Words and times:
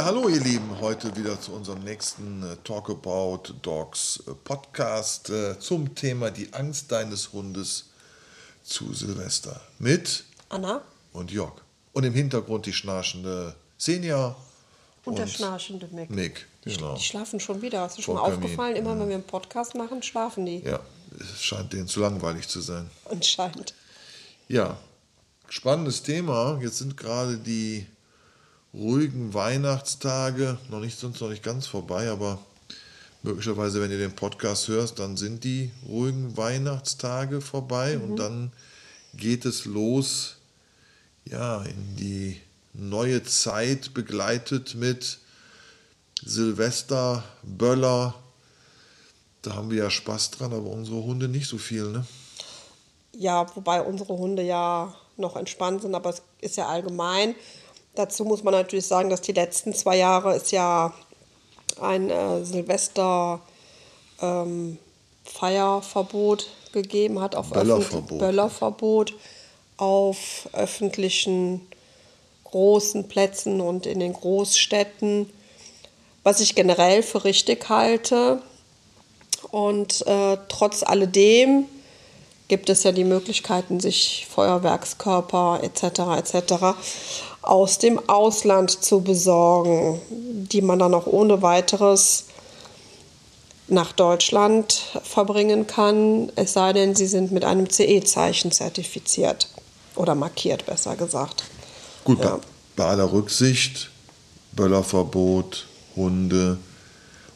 Ja, 0.00 0.06
hallo 0.06 0.30
ihr 0.30 0.40
Lieben, 0.40 0.80
heute 0.80 1.14
wieder 1.14 1.38
zu 1.38 1.52
unserem 1.52 1.84
nächsten 1.84 2.42
äh, 2.42 2.56
Talk 2.64 2.88
About 2.88 3.52
Dogs 3.60 4.22
äh, 4.26 4.32
Podcast 4.32 5.28
äh, 5.28 5.58
zum 5.58 5.94
Thema 5.94 6.30
die 6.30 6.50
Angst 6.54 6.90
deines 6.90 7.34
Hundes 7.34 7.90
zu 8.62 8.94
Silvester 8.94 9.60
mit 9.78 10.24
Anna 10.48 10.80
und 11.12 11.30
Jörg. 11.30 11.52
Und 11.92 12.04
im 12.04 12.14
Hintergrund 12.14 12.64
die 12.64 12.72
schnarchende 12.72 13.54
Senja 13.76 14.34
und, 15.04 15.18
der 15.18 15.26
schnarchende 15.26 15.86
Mick. 15.88 16.08
Mick, 16.08 16.46
genau. 16.64 16.94
Die 16.94 17.02
schlafen 17.02 17.38
schon 17.38 17.60
wieder. 17.60 17.82
Hast 17.82 17.98
du 17.98 18.02
schon 18.02 18.14
mal 18.14 18.22
Kamin. 18.22 18.36
aufgefallen? 18.36 18.76
Immer 18.76 18.98
wenn 18.98 19.06
wir 19.06 19.16
einen 19.16 19.24
Podcast 19.24 19.74
machen, 19.74 20.02
schlafen 20.02 20.46
die. 20.46 20.60
Ja, 20.60 20.80
es 21.20 21.42
scheint 21.42 21.74
denen 21.74 21.88
zu 21.88 22.00
langweilig 22.00 22.48
zu 22.48 22.62
sein. 22.62 22.90
Anscheinend. 23.04 23.74
Ja, 24.48 24.78
spannendes 25.50 26.02
Thema. 26.02 26.58
Jetzt 26.62 26.78
sind 26.78 26.96
gerade 26.96 27.36
die 27.36 27.84
ruhigen 28.72 29.34
Weihnachtstage 29.34 30.58
noch 30.68 30.80
nicht, 30.80 30.98
sind 30.98 31.20
noch 31.20 31.28
nicht 31.28 31.42
ganz 31.42 31.66
vorbei, 31.66 32.08
aber 32.10 32.38
möglicherweise, 33.22 33.80
wenn 33.80 33.90
ihr 33.90 33.98
den 33.98 34.14
Podcast 34.14 34.68
hörst, 34.68 34.98
dann 34.98 35.16
sind 35.16 35.44
die 35.44 35.70
ruhigen 35.88 36.36
Weihnachtstage 36.36 37.40
vorbei 37.40 37.98
und 37.98 38.16
dann 38.16 38.52
geht 39.14 39.44
es 39.44 39.64
los, 39.64 40.36
ja, 41.24 41.62
in 41.62 41.96
die 41.96 42.40
neue 42.72 43.22
Zeit 43.24 43.92
begleitet 43.94 44.74
mit 44.74 45.18
Silvester, 46.24 47.24
Böller. 47.42 48.14
Da 49.42 49.54
haben 49.54 49.70
wir 49.70 49.84
ja 49.84 49.90
Spaß 49.90 50.32
dran, 50.32 50.52
aber 50.52 50.70
unsere 50.70 51.02
Hunde 51.02 51.28
nicht 51.28 51.48
so 51.48 51.58
viel, 51.58 51.90
ne? 51.90 52.06
Ja, 53.12 53.46
wobei 53.56 53.82
unsere 53.82 54.16
Hunde 54.16 54.42
ja 54.42 54.94
noch 55.16 55.36
entspannt 55.36 55.82
sind, 55.82 55.94
aber 55.94 56.10
es 56.10 56.22
ist 56.40 56.56
ja 56.56 56.68
allgemein. 56.68 57.34
Dazu 57.94 58.24
muss 58.24 58.42
man 58.42 58.54
natürlich 58.54 58.86
sagen, 58.86 59.10
dass 59.10 59.20
die 59.20 59.32
letzten 59.32 59.74
zwei 59.74 59.96
Jahre 59.96 60.34
es 60.34 60.50
ja 60.50 60.92
ein 61.80 62.10
äh, 62.10 62.44
Silvester 62.44 63.40
ähm, 64.20 64.78
Feierverbot 65.24 66.48
gegeben 66.72 67.20
hat 67.20 67.34
auf 67.34 67.50
Böllerverbot. 67.50 68.18
Böllerverbot 68.18 69.14
auf 69.76 70.48
öffentlichen 70.52 71.66
großen 72.44 73.08
Plätzen 73.08 73.60
und 73.60 73.86
in 73.86 74.00
den 74.00 74.12
Großstädten, 74.12 75.30
was 76.22 76.40
ich 76.40 76.54
generell 76.54 77.02
für 77.02 77.24
richtig 77.24 77.68
halte. 77.68 78.42
Und 79.50 80.06
äh, 80.06 80.36
trotz 80.48 80.82
alledem 80.82 81.66
gibt 82.48 82.68
es 82.68 82.82
ja 82.82 82.92
die 82.92 83.04
Möglichkeiten, 83.04 83.80
sich 83.80 84.26
Feuerwerkskörper 84.28 85.60
etc. 85.62 85.82
etc. 86.18 86.54
aus 87.42 87.78
dem 87.78 88.08
Ausland 88.08 88.70
zu 88.70 89.00
besorgen, 89.00 90.00
die 90.10 90.62
man 90.62 90.78
dann 90.78 90.94
auch 90.94 91.06
ohne 91.06 91.42
weiteres 91.42 92.24
nach 93.68 93.92
Deutschland 93.92 94.82
verbringen 95.02 95.66
kann, 95.66 96.30
es 96.34 96.52
sei 96.52 96.72
denn, 96.72 96.96
sie 96.96 97.06
sind 97.06 97.30
mit 97.30 97.44
einem 97.44 97.70
CE-Zeichen 97.70 98.50
zertifiziert 98.50 99.48
oder 99.94 100.14
markiert, 100.14 100.66
besser 100.66 100.96
gesagt. 100.96 101.44
Gut, 102.04 102.22
Ja. 102.22 102.36
bei, 102.36 102.40
bei 102.76 102.84
aller 102.86 103.12
Rücksicht, 103.12 103.90
Böllerverbot, 104.52 105.66
Hunde, 105.94 106.58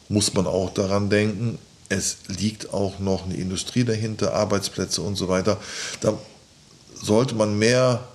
muss 0.09 0.33
man 0.33 0.45
auch 0.45 0.71
daran 0.71 1.09
denken, 1.09 1.57
es 1.89 2.17
liegt 2.27 2.73
auch 2.73 2.99
noch 2.99 3.25
eine 3.25 3.35
Industrie 3.35 3.83
dahinter, 3.83 4.33
Arbeitsplätze 4.33 5.01
und 5.01 5.15
so 5.15 5.29
weiter. 5.29 5.57
Da 6.01 6.17
sollte 6.95 7.35
man 7.35 7.57
mehr 7.57 8.07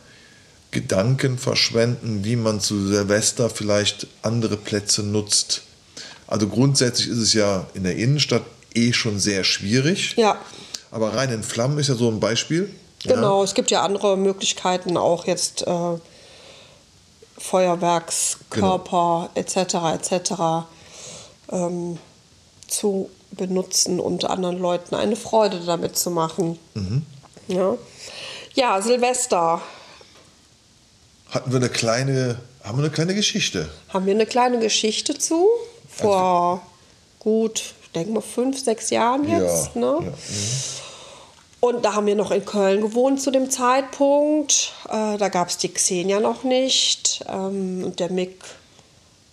Gedanken 0.71 1.39
verschwenden, 1.39 2.25
wie 2.25 2.37
man 2.37 2.61
zu 2.61 2.87
Silvester 2.87 3.51
vielleicht 3.51 4.07
andere 4.23 4.57
Plätze 4.57 5.03
nutzt. 5.03 5.63
Also 6.27 6.49
grundsätzlich 6.49 7.09
ist 7.09 7.19
es 7.19 7.33
ja 7.33 7.67
in 7.75 7.83
der 7.83 7.97
Innenstadt 7.97 8.45
eh 8.75 8.93
schon 8.93 9.19
sehr 9.19 9.43
schwierig. 9.43 10.15
Ja. 10.17 10.39
Aber 10.93 11.15
rein 11.15 11.33
in 11.33 11.43
Flammen 11.43 11.79
ist 11.79 11.89
ja 11.89 11.95
so 11.95 12.09
ein 12.09 12.21
Beispiel. 12.21 12.73
Ja. 13.03 13.15
Genau, 13.15 13.43
es 13.43 13.55
gibt 13.55 13.71
ja 13.71 13.83
andere 13.83 14.17
Möglichkeiten, 14.17 14.97
auch 14.97 15.27
jetzt 15.27 15.67
äh, 15.67 15.99
Feuerwerkskörper 17.39 19.31
etc. 19.35 19.57
etc. 19.95 20.33
Ähm, 21.51 21.99
zu 22.69 23.11
benutzen 23.33 23.99
und 23.99 24.25
anderen 24.25 24.59
Leuten 24.59 24.95
eine 24.95 25.17
Freude 25.17 25.61
damit 25.61 25.97
zu 25.97 26.11
machen. 26.11 26.59
Ja. 27.49 27.77
ja, 28.55 28.81
Silvester 28.83 29.63
Hatten 31.31 31.53
wir 31.53 31.59
eine 31.59 31.69
kleine, 31.69 32.41
haben 32.65 32.79
wir 32.79 32.85
eine 32.85 32.93
kleine 32.93 33.15
Geschichte. 33.15 33.69
haben 33.93 34.07
wir 34.07 34.15
eine 34.15 34.27
kleine 34.27 34.59
Geschichte 34.59 35.17
zu. 35.17 35.47
Vor 35.89 36.63
gut, 37.19 37.75
ich 37.83 37.91
denke 37.93 38.13
mal, 38.13 38.21
fünf, 38.21 38.63
sechs 38.63 38.91
Jahren 38.91 39.29
jetzt. 39.29 39.75
ja, 39.75 39.81
ne? 39.81 39.99
ja. 40.07 40.13
Und 41.61 41.85
da 41.85 41.95
haben 41.95 42.07
wir 42.07 42.17
noch 42.17 42.31
in 42.31 42.45
Köln 42.45 42.81
gewohnt 42.81 43.21
zu 43.21 43.31
dem 43.31 43.51
Zeitpunkt. 43.51 44.73
Äh, 44.89 45.19
da 45.19 45.29
gab 45.29 45.49
es 45.49 45.59
die 45.59 45.69
Xenia 45.69 46.19
noch 46.19 46.43
nicht. 46.43 47.23
Ähm, 47.29 47.85
und 47.85 48.01
der 48.01 48.11
Mick 48.11 48.43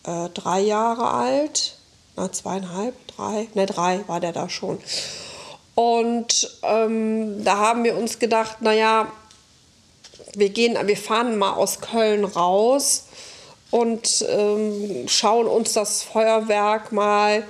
äh, 0.03 0.27
drei 0.33 0.59
Jahre 0.59 1.09
alt. 1.09 1.75
Na, 2.17 2.29
zweieinhalb, 2.29 2.95
drei. 3.15 3.47
Ne, 3.53 3.65
drei 3.65 4.03
war 4.07 4.19
der 4.19 4.33
da 4.33 4.49
schon. 4.49 4.77
Und 5.73 6.49
ähm, 6.63 7.45
da 7.45 7.57
haben 7.57 7.85
wir 7.85 7.95
uns 7.95 8.19
gedacht, 8.19 8.61
naja, 8.61 9.07
wir 10.35 10.49
gehen, 10.49 10.77
wir 10.87 10.97
fahren 10.97 11.37
mal 11.37 11.53
aus 11.53 11.81
Köln 11.81 12.25
raus 12.25 13.05
und 13.71 14.25
ähm, 14.29 15.07
schauen 15.07 15.47
uns 15.47 15.73
das 15.73 16.03
Feuerwerk 16.03 16.91
mal 16.91 17.43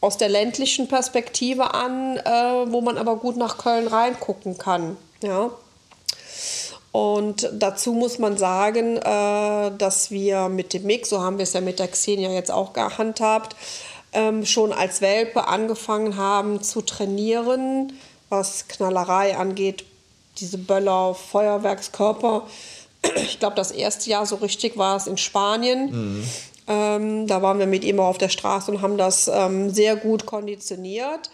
aus 0.00 0.18
der 0.18 0.28
ländlichen 0.28 0.86
Perspektive 0.86 1.72
an, 1.72 2.18
äh, 2.18 2.72
wo 2.72 2.80
man 2.82 2.98
aber 2.98 3.16
gut 3.16 3.36
nach 3.36 3.56
Köln 3.56 3.86
reingucken 3.86 4.58
kann. 4.58 4.96
Ja. 5.22 5.50
Und 6.92 7.50
dazu 7.52 7.92
muss 7.92 8.18
man 8.18 8.36
sagen, 8.36 8.98
äh, 8.98 9.76
dass 9.78 10.10
wir 10.10 10.48
mit 10.48 10.74
dem 10.74 10.84
Mix, 10.84 11.08
so 11.08 11.22
haben 11.22 11.38
wir 11.38 11.42
es 11.44 11.54
ja 11.54 11.60
mit 11.60 11.78
der 11.78 11.88
Xenia 11.88 12.30
jetzt 12.30 12.50
auch 12.50 12.72
gehandhabt, 12.72 13.56
ähm, 14.12 14.44
schon 14.46 14.72
als 14.72 15.00
Welpe 15.00 15.48
angefangen 15.48 16.16
haben 16.16 16.62
zu 16.62 16.82
trainieren, 16.82 17.94
was 18.28 18.68
Knallerei 18.68 19.36
angeht, 19.36 19.84
diese 20.38 20.58
Böller, 20.58 21.14
Feuerwerkskörper. 21.14 22.46
Ich 23.16 23.38
glaube, 23.38 23.54
das 23.54 23.70
erste 23.70 24.08
Jahr 24.08 24.24
so 24.24 24.36
richtig 24.36 24.78
war 24.78 24.96
es 24.96 25.06
in 25.06 25.18
Spanien. 25.18 26.24
Ähm, 26.66 27.26
da 27.26 27.42
waren 27.42 27.58
wir 27.58 27.66
mit 27.66 27.84
ihm 27.84 28.00
auf 28.00 28.16
der 28.16 28.30
Straße 28.30 28.70
und 28.70 28.80
haben 28.80 28.96
das 28.96 29.28
ähm, 29.28 29.68
sehr 29.68 29.96
gut 29.96 30.24
konditioniert. 30.24 31.30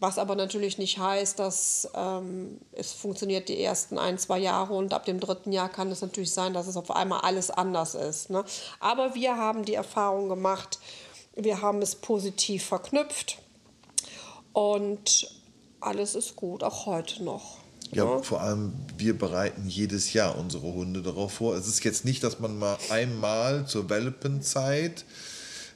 Was 0.00 0.18
aber 0.18 0.34
natürlich 0.34 0.76
nicht 0.76 0.98
heißt, 0.98 1.38
dass 1.38 1.88
ähm, 1.94 2.60
es 2.72 2.92
funktioniert 2.92 3.48
die 3.48 3.62
ersten 3.62 3.96
ein, 3.96 4.18
zwei 4.18 4.38
Jahre 4.38 4.74
und 4.74 4.92
ab 4.92 5.04
dem 5.04 5.20
dritten 5.20 5.52
Jahr 5.52 5.68
kann 5.68 5.90
es 5.90 6.02
natürlich 6.02 6.32
sein, 6.32 6.52
dass 6.52 6.66
es 6.66 6.76
auf 6.76 6.90
einmal 6.90 7.20
alles 7.20 7.50
anders 7.50 7.94
ist. 7.94 8.28
Ne? 8.28 8.44
Aber 8.80 9.14
wir 9.14 9.36
haben 9.36 9.64
die 9.64 9.74
Erfahrung 9.74 10.28
gemacht, 10.28 10.80
wir 11.36 11.62
haben 11.62 11.80
es 11.80 11.94
positiv 11.94 12.64
verknüpft 12.66 13.38
und 14.52 15.30
alles 15.80 16.14
ist 16.14 16.34
gut, 16.34 16.64
auch 16.64 16.86
heute 16.86 17.22
noch. 17.22 17.63
Ja, 17.92 18.04
ne? 18.04 18.22
vor 18.22 18.40
allem 18.40 18.72
wir 18.96 19.16
bereiten 19.16 19.68
jedes 19.68 20.12
Jahr 20.12 20.36
unsere 20.38 20.72
Hunde 20.72 21.02
darauf 21.02 21.34
vor. 21.34 21.56
Es 21.56 21.66
ist 21.66 21.84
jetzt 21.84 22.04
nicht, 22.04 22.22
dass 22.24 22.40
man 22.40 22.58
mal 22.58 22.78
einmal 22.90 23.66
zur 23.66 23.88
Welpenzeit 23.90 25.04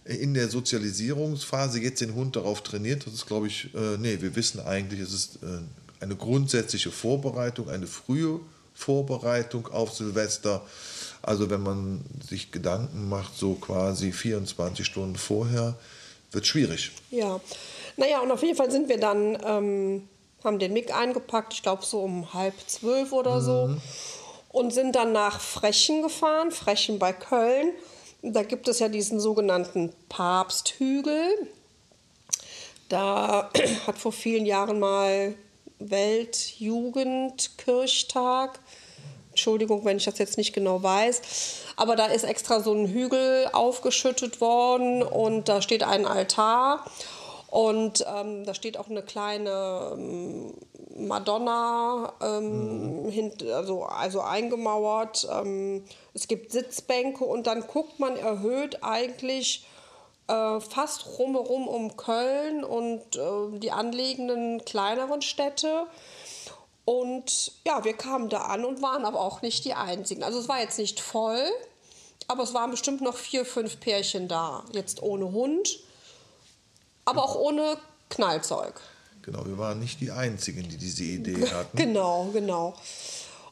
in 0.04 0.34
der 0.34 0.48
Sozialisierungsphase 0.48 1.80
jetzt 1.80 2.00
den 2.00 2.14
Hund 2.14 2.34
darauf 2.36 2.62
trainiert. 2.62 3.06
Das 3.06 3.12
ist, 3.12 3.26
glaube 3.26 3.46
ich, 3.46 3.74
äh, 3.74 3.98
nee, 3.98 4.18
wir 4.20 4.34
wissen 4.36 4.60
eigentlich, 4.60 5.00
es 5.00 5.12
ist 5.12 5.36
äh, 5.42 5.60
eine 6.00 6.16
grundsätzliche 6.16 6.90
Vorbereitung, 6.90 7.68
eine 7.68 7.86
frühe 7.86 8.40
Vorbereitung 8.74 9.66
auf 9.68 9.92
Silvester. 9.92 10.62
Also 11.20 11.50
wenn 11.50 11.62
man 11.62 12.04
sich 12.26 12.52
Gedanken 12.52 13.08
macht, 13.08 13.36
so 13.36 13.54
quasi 13.54 14.12
24 14.12 14.86
Stunden 14.86 15.16
vorher, 15.16 15.76
wird 16.30 16.46
schwierig. 16.46 16.92
Ja, 17.10 17.40
naja, 17.96 18.20
und 18.20 18.30
auf 18.30 18.42
jeden 18.42 18.56
Fall 18.56 18.70
sind 18.70 18.88
wir 18.88 18.98
dann, 18.98 19.36
ähm, 19.44 20.08
haben 20.44 20.58
den 20.58 20.72
Mick 20.72 20.94
eingepackt, 20.94 21.52
ich 21.52 21.62
glaube 21.62 21.84
so 21.84 22.00
um 22.00 22.32
halb 22.32 22.54
zwölf 22.66 23.12
oder 23.12 23.40
so, 23.40 23.76
und 24.50 24.72
sind 24.72 24.96
dann 24.96 25.12
nach 25.12 25.40
Frechen 25.40 26.02
gefahren, 26.02 26.52
Frechen 26.52 26.98
bei 26.98 27.12
Köln. 27.12 27.72
Da 28.22 28.42
gibt 28.42 28.66
es 28.68 28.78
ja 28.78 28.88
diesen 28.88 29.20
sogenannten 29.20 29.92
Papsthügel. 30.08 31.50
Da 32.88 33.50
hat 33.86 33.98
vor 33.98 34.12
vielen 34.12 34.46
Jahren 34.46 34.80
mal 34.80 35.34
Weltjugendkirchtag. 35.78 38.58
Entschuldigung, 39.30 39.84
wenn 39.84 39.98
ich 39.98 40.04
das 40.04 40.18
jetzt 40.18 40.36
nicht 40.36 40.52
genau 40.52 40.82
weiß. 40.82 41.22
Aber 41.76 41.94
da 41.94 42.06
ist 42.06 42.24
extra 42.24 42.58
so 42.60 42.72
ein 42.72 42.88
Hügel 42.88 43.48
aufgeschüttet 43.52 44.40
worden 44.40 45.04
und 45.04 45.48
da 45.48 45.62
steht 45.62 45.84
ein 45.84 46.06
Altar. 46.06 46.84
Und 47.50 48.04
ähm, 48.06 48.44
da 48.44 48.52
steht 48.54 48.76
auch 48.76 48.90
eine 48.90 49.02
kleine 49.02 49.92
ähm, 49.94 50.54
Madonna 50.96 52.12
ähm, 52.20 53.04
mhm. 53.04 53.08
hint, 53.08 53.42
also, 53.42 53.84
also 53.84 54.20
eingemauert. 54.20 55.26
Ähm, 55.30 55.84
es 56.12 56.28
gibt 56.28 56.52
Sitzbänke 56.52 57.24
und 57.24 57.46
dann 57.46 57.66
guckt 57.66 57.98
man 57.98 58.16
erhöht 58.16 58.82
eigentlich 58.82 59.66
äh, 60.28 60.60
fast 60.60 61.18
rumherum 61.18 61.68
um 61.68 61.96
Köln 61.96 62.64
und 62.64 63.16
äh, 63.16 63.58
die 63.58 63.70
anliegenden 63.70 64.64
kleineren 64.64 65.22
Städte. 65.22 65.86
Und 66.84 67.52
ja, 67.66 67.84
wir 67.84 67.94
kamen 67.94 68.28
da 68.28 68.42
an 68.42 68.64
und 68.64 68.82
waren 68.82 69.04
aber 69.04 69.20
auch 69.20 69.42
nicht 69.42 69.64
die 69.64 69.74
Einzigen. 69.74 70.22
Also 70.22 70.38
es 70.38 70.48
war 70.48 70.60
jetzt 70.60 70.78
nicht 70.78 71.00
voll, 71.00 71.42
aber 72.28 72.42
es 72.42 72.54
waren 72.54 72.70
bestimmt 72.70 73.00
noch 73.00 73.16
vier, 73.16 73.44
fünf 73.44 73.80
Pärchen 73.80 74.28
da. 74.28 74.64
Jetzt 74.72 75.02
ohne 75.02 75.32
Hund, 75.32 75.80
aber 77.08 77.24
auch 77.24 77.36
ohne 77.36 77.76
Knallzeug. 78.10 78.80
Genau, 79.22 79.44
wir 79.46 79.58
waren 79.58 79.78
nicht 79.78 80.00
die 80.00 80.10
Einzigen, 80.10 80.68
die 80.68 80.76
diese 80.76 81.04
Idee 81.04 81.46
hatten. 81.52 81.76
Genau, 81.76 82.30
genau. 82.32 82.74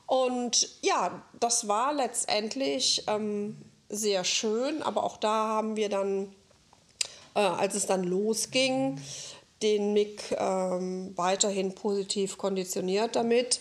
Und 0.07 0.69
ja, 0.83 1.23
das 1.41 1.67
war 1.69 1.93
letztendlich 1.93 3.05
ähm, 3.09 3.57
sehr 3.89 4.25
schön, 4.25 4.83
aber 4.83 5.05
auch 5.05 5.17
da 5.17 5.49
haben 5.49 5.77
wir 5.77 5.89
dann 5.89 6.29
äh, 7.37 7.41
als 7.41 7.75
es 7.75 7.87
dann 7.87 8.03
losging, 8.03 8.99
den 9.63 9.93
Mick 9.93 10.35
ähm, 10.39 11.13
weiterhin 11.17 11.75
positiv 11.75 12.39
konditioniert 12.39 13.15
damit. 13.15 13.61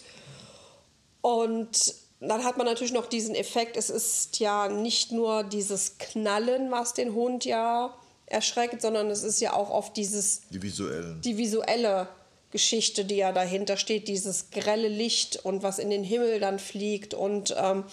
Und 1.21 1.95
dann 2.21 2.43
hat 2.43 2.57
man 2.57 2.65
natürlich 2.65 2.93
noch 2.93 3.07
diesen 3.07 3.35
Effekt, 3.35 3.77
es 3.77 3.89
ist 3.89 4.39
ja 4.39 4.69
nicht 4.69 5.11
nur 5.11 5.43
dieses 5.43 5.97
Knallen, 5.97 6.71
was 6.71 6.93
den 6.93 7.13
Hund 7.13 7.45
ja 7.45 7.93
erschreckt, 8.27 8.81
sondern 8.81 9.09
es 9.09 9.23
ist 9.23 9.39
ja 9.39 9.53
auch 9.53 9.69
oft 9.69 9.95
dieses 9.97 10.41
die, 10.49 10.61
visuellen. 10.61 11.21
die 11.21 11.37
visuelle 11.37 12.07
Geschichte, 12.51 13.05
die 13.05 13.17
ja 13.17 13.31
dahinter 13.31 13.77
steht, 13.77 14.07
dieses 14.07 14.49
grelle 14.51 14.87
Licht 14.87 15.43
und 15.43 15.63
was 15.63 15.79
in 15.79 15.89
den 15.89 16.03
Himmel 16.03 16.39
dann 16.39 16.59
fliegt 16.59 17.13
und 17.13 17.53
ähm, 17.57 17.83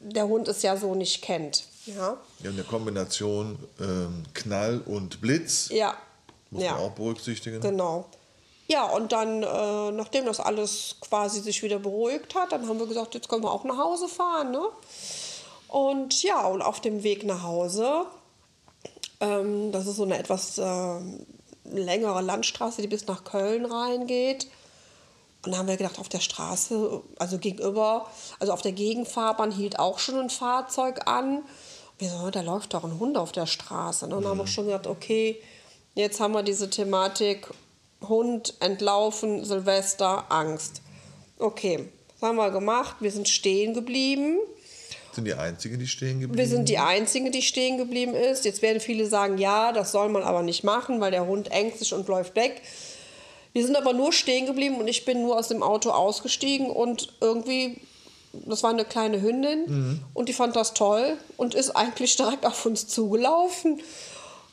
der 0.00 0.26
Hund 0.26 0.48
es 0.48 0.62
ja 0.62 0.76
so 0.76 0.94
nicht 0.94 1.22
kennt. 1.22 1.64
Ja. 1.86 2.18
Ja, 2.42 2.50
eine 2.50 2.64
Kombination 2.64 3.58
ähm, 3.80 4.24
Knall 4.34 4.80
und 4.84 5.20
Blitz. 5.20 5.68
Ja. 5.70 5.96
Muss 6.50 6.62
ja. 6.64 6.72
man 6.72 6.80
auch 6.80 6.90
berücksichtigen. 6.92 7.60
Genau. 7.60 8.06
Ja, 8.68 8.84
und 8.86 9.12
dann, 9.12 9.42
äh, 9.42 9.92
nachdem 9.92 10.24
das 10.26 10.40
alles 10.40 10.96
quasi 11.00 11.40
sich 11.40 11.62
wieder 11.62 11.78
beruhigt 11.78 12.34
hat, 12.34 12.52
dann 12.52 12.68
haben 12.68 12.78
wir 12.78 12.86
gesagt, 12.86 13.14
jetzt 13.14 13.28
können 13.28 13.42
wir 13.42 13.52
auch 13.52 13.64
nach 13.64 13.78
Hause 13.78 14.08
fahren. 14.08 14.50
Ne? 14.50 14.62
Und 15.68 16.22
ja, 16.22 16.46
und 16.46 16.62
auf 16.62 16.80
dem 16.80 17.02
Weg 17.02 17.24
nach 17.24 17.42
Hause, 17.42 18.06
ähm, 19.22 19.72
das 19.72 19.86
ist 19.86 19.96
so 19.96 20.02
eine 20.02 20.18
etwas 20.18 20.58
äh, 20.58 21.00
längere 21.64 22.20
Landstraße, 22.20 22.82
die 22.82 22.88
bis 22.88 23.06
nach 23.06 23.24
Köln 23.24 23.64
reingeht. 23.64 24.48
Und 25.44 25.52
dann 25.52 25.60
haben 25.60 25.68
wir 25.68 25.76
gedacht, 25.76 25.98
auf 25.98 26.10
der 26.10 26.20
Straße, 26.20 27.02
also 27.18 27.38
gegenüber, 27.38 28.06
also 28.38 28.52
auf 28.52 28.62
der 28.62 28.72
Gegenfahrbahn 28.72 29.50
hielt 29.50 29.78
auch 29.78 29.98
schon 29.98 30.18
ein 30.18 30.30
Fahrzeug 30.30 31.08
an 31.08 31.42
wir 32.02 32.10
so, 32.10 32.30
da 32.30 32.40
läuft 32.40 32.74
doch 32.74 32.84
ein 32.84 32.98
Hund 32.98 33.16
auf 33.16 33.32
der 33.32 33.46
Straße. 33.46 34.08
Ne? 34.08 34.16
Und 34.16 34.22
dann 34.22 34.32
haben 34.32 34.38
wir 34.38 34.46
schon 34.46 34.66
gedacht, 34.66 34.86
okay, 34.86 35.40
jetzt 35.94 36.20
haben 36.20 36.34
wir 36.34 36.42
diese 36.42 36.68
Thematik 36.68 37.48
Hund, 38.06 38.54
entlaufen, 38.60 39.44
Silvester, 39.44 40.30
Angst. 40.30 40.82
Okay, 41.38 41.88
was 42.18 42.28
haben 42.28 42.36
wir 42.36 42.50
gemacht? 42.50 42.96
Wir 43.00 43.12
sind 43.12 43.28
stehen 43.28 43.74
geblieben. 43.74 44.38
Sind 45.12 45.26
die 45.26 45.34
Einzigen, 45.34 45.78
die 45.78 45.86
stehen 45.86 46.20
geblieben? 46.20 46.38
Wir 46.38 46.48
sind 46.48 46.68
die 46.68 46.78
Einzigen, 46.78 47.32
die 47.32 47.42
stehen 47.42 47.78
geblieben 47.78 48.14
ist. 48.14 48.44
Jetzt 48.44 48.62
werden 48.62 48.80
viele 48.80 49.06
sagen, 49.06 49.38
ja, 49.38 49.72
das 49.72 49.92
soll 49.92 50.08
man 50.08 50.22
aber 50.22 50.42
nicht 50.42 50.64
machen, 50.64 51.00
weil 51.00 51.10
der 51.10 51.26
Hund 51.26 51.50
ängstlich 51.50 51.92
und 51.92 52.08
läuft 52.08 52.34
weg. 52.34 52.62
Wir 53.52 53.64
sind 53.64 53.76
aber 53.76 53.92
nur 53.92 54.12
stehen 54.12 54.46
geblieben 54.46 54.76
und 54.76 54.88
ich 54.88 55.04
bin 55.04 55.22
nur 55.22 55.38
aus 55.38 55.48
dem 55.48 55.62
Auto 55.62 55.90
ausgestiegen 55.90 56.70
und 56.70 57.12
irgendwie 57.20 57.76
das 58.32 58.62
war 58.62 58.70
eine 58.70 58.86
kleine 58.86 59.20
Hündin 59.20 59.64
mhm. 59.66 60.00
und 60.14 60.28
die 60.28 60.32
fand 60.32 60.56
das 60.56 60.72
toll 60.72 61.18
und 61.36 61.54
ist 61.54 61.70
eigentlich 61.70 62.16
direkt 62.16 62.46
auf 62.46 62.64
uns 62.64 62.88
zugelaufen. 62.88 63.80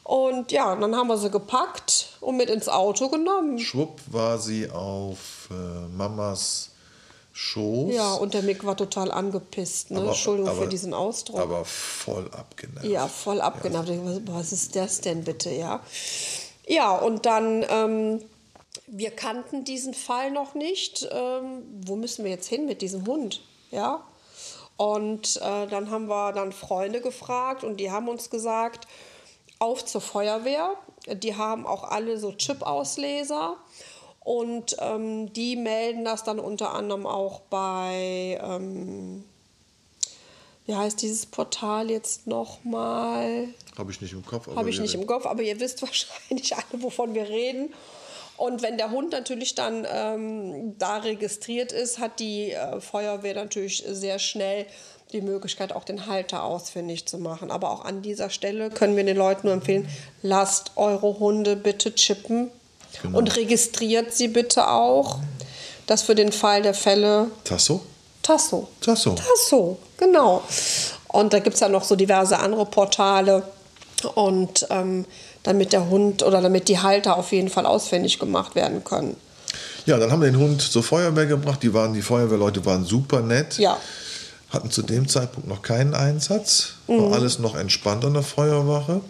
Und 0.03 0.51
ja, 0.51 0.75
dann 0.75 0.95
haben 0.95 1.07
wir 1.07 1.17
sie 1.17 1.29
gepackt 1.29 2.17
und 2.19 2.35
mit 2.35 2.49
ins 2.49 2.67
Auto 2.67 3.09
genommen. 3.09 3.59
Schwupp 3.59 4.01
war 4.07 4.39
sie 4.39 4.69
auf 4.69 5.49
äh, 5.51 5.87
Mamas 5.95 6.68
Schoß. 7.41 7.93
Ja, 7.93 8.15
und 8.15 8.33
der 8.33 8.41
Mick 8.41 8.65
war 8.65 8.75
total 8.75 9.13
angepisst. 9.13 9.91
Ne? 9.91 9.99
Aber, 9.99 10.09
Entschuldigung 10.09 10.49
aber, 10.49 10.63
für 10.63 10.67
diesen 10.67 10.93
Ausdruck. 10.93 11.39
Aber 11.39 11.63
voll 11.63 12.29
abgenervt. 12.31 12.85
Ja, 12.85 13.07
voll 13.07 13.39
abgenervt. 13.39 13.87
Ja. 13.87 14.19
Was 14.25 14.51
ist 14.51 14.75
das 14.75 14.99
denn 14.99 15.23
bitte, 15.23 15.49
ja? 15.49 15.79
Ja, 16.67 16.97
und 16.97 17.25
dann, 17.25 17.65
ähm, 17.69 18.21
wir 18.87 19.11
kannten 19.11 19.63
diesen 19.63 19.93
Fall 19.93 20.31
noch 20.31 20.53
nicht. 20.53 21.07
Ähm, 21.13 21.63
wo 21.85 21.95
müssen 21.95 22.25
wir 22.25 22.31
jetzt 22.31 22.49
hin 22.49 22.65
mit 22.65 22.81
diesem 22.81 23.07
Hund? 23.07 23.41
Ja. 23.71 24.03
Und 24.75 25.37
äh, 25.37 25.67
dann 25.67 25.89
haben 25.91 26.09
wir 26.09 26.33
dann 26.33 26.51
Freunde 26.51 26.99
gefragt 26.99 27.63
und 27.63 27.77
die 27.77 27.89
haben 27.89 28.09
uns 28.09 28.29
gesagt, 28.29 28.85
auf 29.59 29.85
zur 29.85 30.01
Feuerwehr. 30.01 30.73
Die 31.07 31.37
haben 31.37 31.65
auch 31.65 31.85
alle 31.85 32.17
so 32.17 32.33
Chip-Ausleser. 32.33 33.55
Und 34.21 34.75
ähm, 34.79 35.31
die 35.33 35.55
melden 35.55 36.05
das 36.05 36.23
dann 36.23 36.39
unter 36.39 36.73
anderem 36.73 37.05
auch 37.05 37.41
bei, 37.41 38.39
ähm, 38.43 39.23
wie 40.65 40.75
heißt 40.75 41.01
dieses 41.01 41.25
Portal 41.25 41.89
jetzt 41.89 42.27
nochmal? 42.27 43.47
Habe 43.77 43.91
ich 43.91 44.01
nicht 44.01 44.13
im 44.13 44.25
Kopf. 44.25 44.47
Habe 44.47 44.69
ich 44.69 44.79
nicht 44.79 44.93
im 44.93 45.07
Kopf, 45.07 45.25
aber 45.25 45.41
ihr 45.41 45.59
wisst 45.59 45.81
wahrscheinlich 45.81 46.55
alle, 46.55 46.83
wovon 46.83 47.13
wir 47.13 47.27
reden. 47.27 47.73
Und 48.37 48.61
wenn 48.61 48.77
der 48.77 48.91
Hund 48.91 49.11
natürlich 49.11 49.55
dann 49.55 49.85
ähm, 49.91 50.77
da 50.77 50.97
registriert 50.97 51.71
ist, 51.71 51.99
hat 51.99 52.19
die 52.19 52.51
äh, 52.51 52.79
Feuerwehr 52.79 53.35
natürlich 53.35 53.83
sehr 53.85 54.17
schnell 54.17 54.65
die 55.11 55.21
Möglichkeit, 55.21 55.73
auch 55.73 55.83
den 55.83 56.05
Halter 56.05 56.43
ausfindig 56.43 57.05
zu 57.05 57.17
machen. 57.17 57.51
Aber 57.51 57.71
auch 57.71 57.83
an 57.83 58.01
dieser 58.01 58.29
Stelle 58.29 58.69
können 58.69 58.95
wir 58.95 59.03
den 59.03 59.17
Leuten 59.17 59.47
nur 59.47 59.53
empfehlen, 59.53 59.89
lasst 60.21 60.73
eure 60.75 61.19
Hunde 61.19 61.55
bitte 61.55 61.95
chippen 61.95 62.51
genau. 63.01 63.17
und 63.17 63.35
registriert 63.35 64.13
sie 64.13 64.27
bitte 64.27 64.67
auch. 64.69 65.19
Das 65.87 66.03
für 66.03 66.15
den 66.15 66.31
Fall 66.31 66.61
der 66.61 66.73
Fälle. 66.73 67.27
Tasso? 67.43 67.81
Tasso. 68.21 68.67
Tasso. 68.79 69.15
Tasso, 69.15 69.77
genau. 69.97 70.43
Und 71.07 71.33
da 71.33 71.39
gibt 71.39 71.55
es 71.55 71.61
ja 71.61 71.69
noch 71.69 71.83
so 71.83 71.95
diverse 71.95 72.37
andere 72.37 72.65
Portale. 72.65 73.43
Und 74.15 74.67
ähm, 74.69 75.05
damit 75.43 75.73
der 75.73 75.89
Hund 75.89 76.23
oder 76.23 76.41
damit 76.41 76.67
die 76.67 76.79
Halter 76.79 77.17
auf 77.17 77.31
jeden 77.31 77.49
Fall 77.49 77.65
ausfindig 77.65 78.19
gemacht 78.19 78.55
werden 78.55 78.83
können. 78.83 79.15
Ja, 79.85 79.97
dann 79.97 80.11
haben 80.11 80.21
wir 80.21 80.29
den 80.29 80.39
Hund 80.39 80.61
zur 80.61 80.83
Feuerwehr 80.83 81.25
gebracht. 81.25 81.63
Die, 81.63 81.73
waren, 81.73 81.93
die 81.93 82.01
Feuerwehrleute 82.01 82.65
waren 82.65 82.85
super 82.85 83.21
nett. 83.21 83.57
Ja. 83.57 83.77
Hatten 84.49 84.69
zu 84.71 84.81
dem 84.81 85.07
Zeitpunkt 85.07 85.47
noch 85.47 85.61
keinen 85.61 85.93
Einsatz. 85.93 86.73
War 86.87 87.07
mhm. 87.07 87.13
alles 87.13 87.39
noch 87.39 87.55
entspannt 87.55 88.05
an 88.05 88.13
der 88.13 88.23
Feuerwache. 88.23 89.01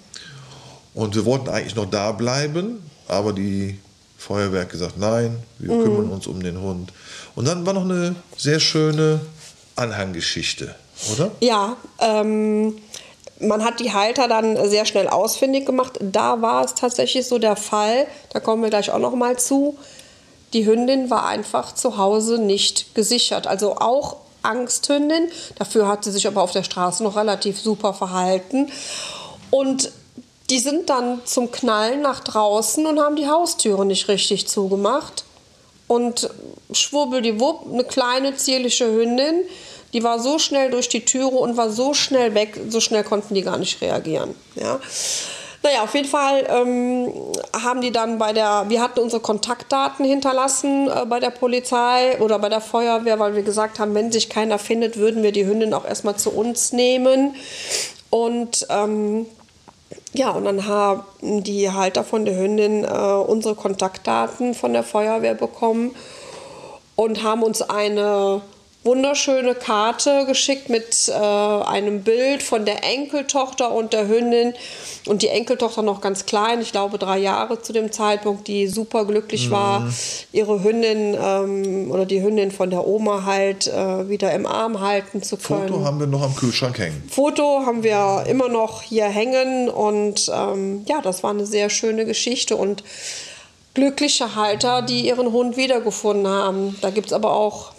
Und 0.93 1.15
wir 1.15 1.25
wollten 1.25 1.50
eigentlich 1.50 1.75
noch 1.75 1.89
da 1.89 2.12
bleiben, 2.12 2.81
aber 3.09 3.33
die 3.33 3.77
Feuerwehr 4.17 4.61
hat 4.61 4.69
gesagt, 4.69 4.97
nein, 4.97 5.41
wir 5.59 5.73
mhm. 5.73 5.83
kümmern 5.83 6.09
uns 6.09 6.27
um 6.27 6.41
den 6.41 6.61
Hund. 6.61 6.91
Und 7.35 7.47
dann 7.47 7.65
war 7.65 7.73
noch 7.73 7.85
eine 7.85 8.15
sehr 8.37 8.59
schöne 8.59 9.21
Anhanggeschichte, 9.75 10.75
oder? 11.13 11.31
Ja, 11.39 11.77
ähm, 11.99 12.77
man 13.39 13.63
hat 13.63 13.79
die 13.79 13.93
Halter 13.93 14.27
dann 14.27 14.69
sehr 14.69 14.85
schnell 14.85 15.07
ausfindig 15.07 15.65
gemacht. 15.65 15.97
Da 16.01 16.41
war 16.41 16.65
es 16.65 16.75
tatsächlich 16.75 17.27
so 17.27 17.39
der 17.39 17.55
Fall, 17.55 18.07
da 18.31 18.39
kommen 18.39 18.61
wir 18.61 18.69
gleich 18.69 18.91
auch 18.91 18.99
noch 18.99 19.15
mal 19.15 19.39
zu, 19.39 19.77
die 20.53 20.65
Hündin 20.65 21.09
war 21.09 21.25
einfach 21.25 21.73
zu 21.73 21.97
Hause 21.97 22.39
nicht 22.39 22.95
gesichert. 22.95 23.47
Also 23.47 23.77
auch 23.77 24.17
Angsthündin. 24.41 25.29
Dafür 25.55 25.87
hat 25.87 26.03
sie 26.03 26.11
sich 26.11 26.27
aber 26.27 26.41
auf 26.41 26.51
der 26.51 26.63
Straße 26.63 27.03
noch 27.03 27.15
relativ 27.15 27.59
super 27.59 27.93
verhalten. 27.93 28.69
Und 29.51 29.91
die 30.49 30.59
sind 30.59 30.89
dann 30.89 31.21
zum 31.25 31.51
Knallen 31.51 32.01
nach 32.01 32.21
draußen 32.21 32.85
und 32.85 32.99
haben 32.99 33.15
die 33.15 33.27
Haustüre 33.27 33.85
nicht 33.85 34.07
richtig 34.07 34.47
zugemacht. 34.47 35.23
Und 35.87 36.29
schwurbeldiwupp, 36.71 37.71
eine 37.71 37.83
kleine 37.83 38.35
zierliche 38.35 38.85
Hündin, 38.85 39.43
die 39.93 40.03
war 40.03 40.19
so 40.19 40.37
schnell 40.37 40.69
durch 40.69 40.87
die 40.87 41.03
Türe 41.03 41.35
und 41.35 41.57
war 41.57 41.71
so 41.71 41.93
schnell 41.93 42.35
weg, 42.35 42.59
so 42.69 42.79
schnell 42.79 43.03
konnten 43.03 43.33
die 43.33 43.41
gar 43.41 43.57
nicht 43.57 43.81
reagieren. 43.81 44.35
Ja. 44.55 44.79
Naja, 45.61 45.81
auf 45.83 45.93
jeden 45.93 46.07
Fall 46.07 46.47
ähm, 46.47 47.11
haben 47.63 47.81
die 47.81 47.91
dann 47.91 48.17
bei 48.17 48.31
der, 48.31 48.65
wir 48.69 48.81
hatten 48.81 48.99
unsere 48.99 49.21
Kontaktdaten 49.21 50.05
hinterlassen 50.05 50.87
äh, 50.87 51.05
bei 51.05 51.19
der 51.19 51.31
Polizei 51.31 52.17
oder 52.21 52.39
bei 52.39 52.47
der 52.47 52.61
Feuerwehr, 52.61 53.19
weil 53.19 53.35
wir 53.35 53.41
gesagt 53.41 53.79
haben, 53.79 53.93
wenn 53.93 54.11
sich 54.11 54.29
keiner 54.29 54.57
findet, 54.57 54.95
würden 54.97 55.21
wir 55.21 55.33
die 55.33 55.45
Hündin 55.45 55.73
auch 55.73 55.85
erstmal 55.85 56.15
zu 56.15 56.29
uns 56.29 56.71
nehmen. 56.71 57.35
Und 58.09 58.67
ähm, 58.69 59.25
ja, 60.13 60.31
und 60.31 60.45
dann 60.45 60.65
haben 60.65 61.03
die 61.21 61.71
Halter 61.71 62.03
von 62.03 62.25
der 62.25 62.37
Hündin 62.37 62.83
äh, 62.83 62.87
unsere 62.87 63.55
Kontaktdaten 63.55 64.53
von 64.53 64.73
der 64.73 64.83
Feuerwehr 64.83 65.35
bekommen 65.35 65.95
und 66.95 67.23
haben 67.23 67.43
uns 67.43 67.61
eine 67.61 68.41
wunderschöne 68.89 69.53
Karte 69.53 70.25
geschickt 70.25 70.67
mit 70.69 71.10
äh, 71.10 71.13
einem 71.13 72.01
Bild 72.01 72.41
von 72.41 72.65
der 72.65 72.84
Enkeltochter 72.84 73.72
und 73.72 73.93
der 73.93 74.08
Hündin. 74.08 74.53
Und 75.05 75.22
die 75.22 75.27
Enkeltochter 75.27 75.84
noch 75.84 76.01
ganz 76.01 76.25
klein, 76.25 76.60
ich 76.60 76.72
glaube 76.72 76.98
drei 76.98 77.19
Jahre 77.19 77.62
zu 77.62 77.72
dem 77.72 77.91
Zeitpunkt, 77.91 78.48
die 78.48 78.67
super 78.67 79.05
glücklich 79.05 79.48
mhm. 79.48 79.51
war, 79.51 79.93
ihre 80.31 80.63
Hündin 80.63 81.15
ähm, 81.22 81.91
oder 81.91 82.05
die 82.05 82.24
Hündin 82.24 82.51
von 82.51 82.72
der 82.72 82.88
Oma 82.88 83.25
halt 83.25 83.67
äh, 83.67 84.10
wieder 84.10 84.34
im 84.34 84.48
Arm 84.48 84.79
halten 84.79 85.22
zu 85.22 85.38
können. 85.38 85.69
Foto 85.69 85.86
haben 85.86 86.00
wir 86.00 86.08
noch 86.08 86.24
am 86.24 86.36
Kühlschrank 86.36 86.79
hängen. 86.79 87.03
Foto 87.10 87.62
haben 87.65 87.84
wir 87.84 88.24
immer 88.27 88.50
noch 88.50 88.81
hier 88.81 89.05
hängen 89.05 89.69
und 89.69 90.31
ähm, 90.34 90.84
ja, 90.88 91.01
das 91.01 91.22
war 91.22 91.29
eine 91.29 91.46
sehr 91.46 91.69
schöne 91.69 92.05
Geschichte 92.05 92.55
und 92.55 92.84
glückliche 93.75 94.36
Halter, 94.36 94.81
die 94.81 95.05
ihren 95.05 95.31
Hund 95.31 95.58
wiedergefunden 95.58 96.27
haben. 96.27 96.75
Da 96.81 96.89
gibt 96.89 97.08
es 97.08 97.13
aber 97.13 97.34
auch 97.34 97.72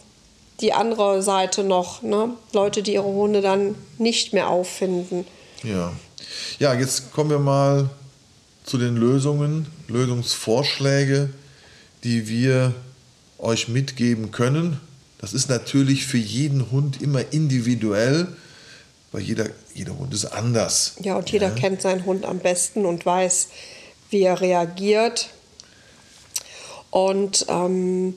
die 0.61 0.73
andere 0.73 1.23
Seite 1.23 1.65
noch, 1.65 2.03
ne? 2.03 2.35
Leute, 2.53 2.83
die 2.83 2.95
ihre 2.95 3.05
Hunde 3.05 3.41
dann 3.41 3.75
nicht 3.99 4.33
mehr 4.33 4.49
auffinden. 4.49 5.27
Ja. 5.63 5.93
Ja, 6.59 6.75
jetzt 6.75 7.13
kommen 7.13 7.31
wir 7.31 7.39
mal 7.39 7.91
zu 8.65 8.79
den 8.79 8.97
Lösungen, 8.97 9.67
Lösungsvorschläge, 9.89 11.31
die 12.05 12.29
wir 12.29 12.75
euch 13.39 13.69
mitgeben 13.69 14.31
können. 14.31 14.81
Das 15.19 15.33
ist 15.33 15.49
natürlich 15.49 16.07
für 16.07 16.19
jeden 16.19 16.71
Hund 16.71 17.03
immer 17.03 17.33
individuell, 17.33 18.29
weil 19.13 19.23
jeder, 19.23 19.47
jeder 19.75 19.99
Hund 19.99 20.15
ist 20.15 20.27
anders. 20.27 20.95
Ja, 21.01 21.17
und 21.17 21.31
jeder 21.31 21.49
ja. 21.49 21.55
kennt 21.55 21.83
seinen 21.83 22.05
Hund 22.05 22.25
am 22.25 22.39
besten 22.39 22.87
und 22.87 23.05
weiß, 23.05 23.49
wie 24.11 24.23
er 24.23 24.41
reagiert. 24.41 25.31
Und 26.91 27.47
ähm, 27.49 28.15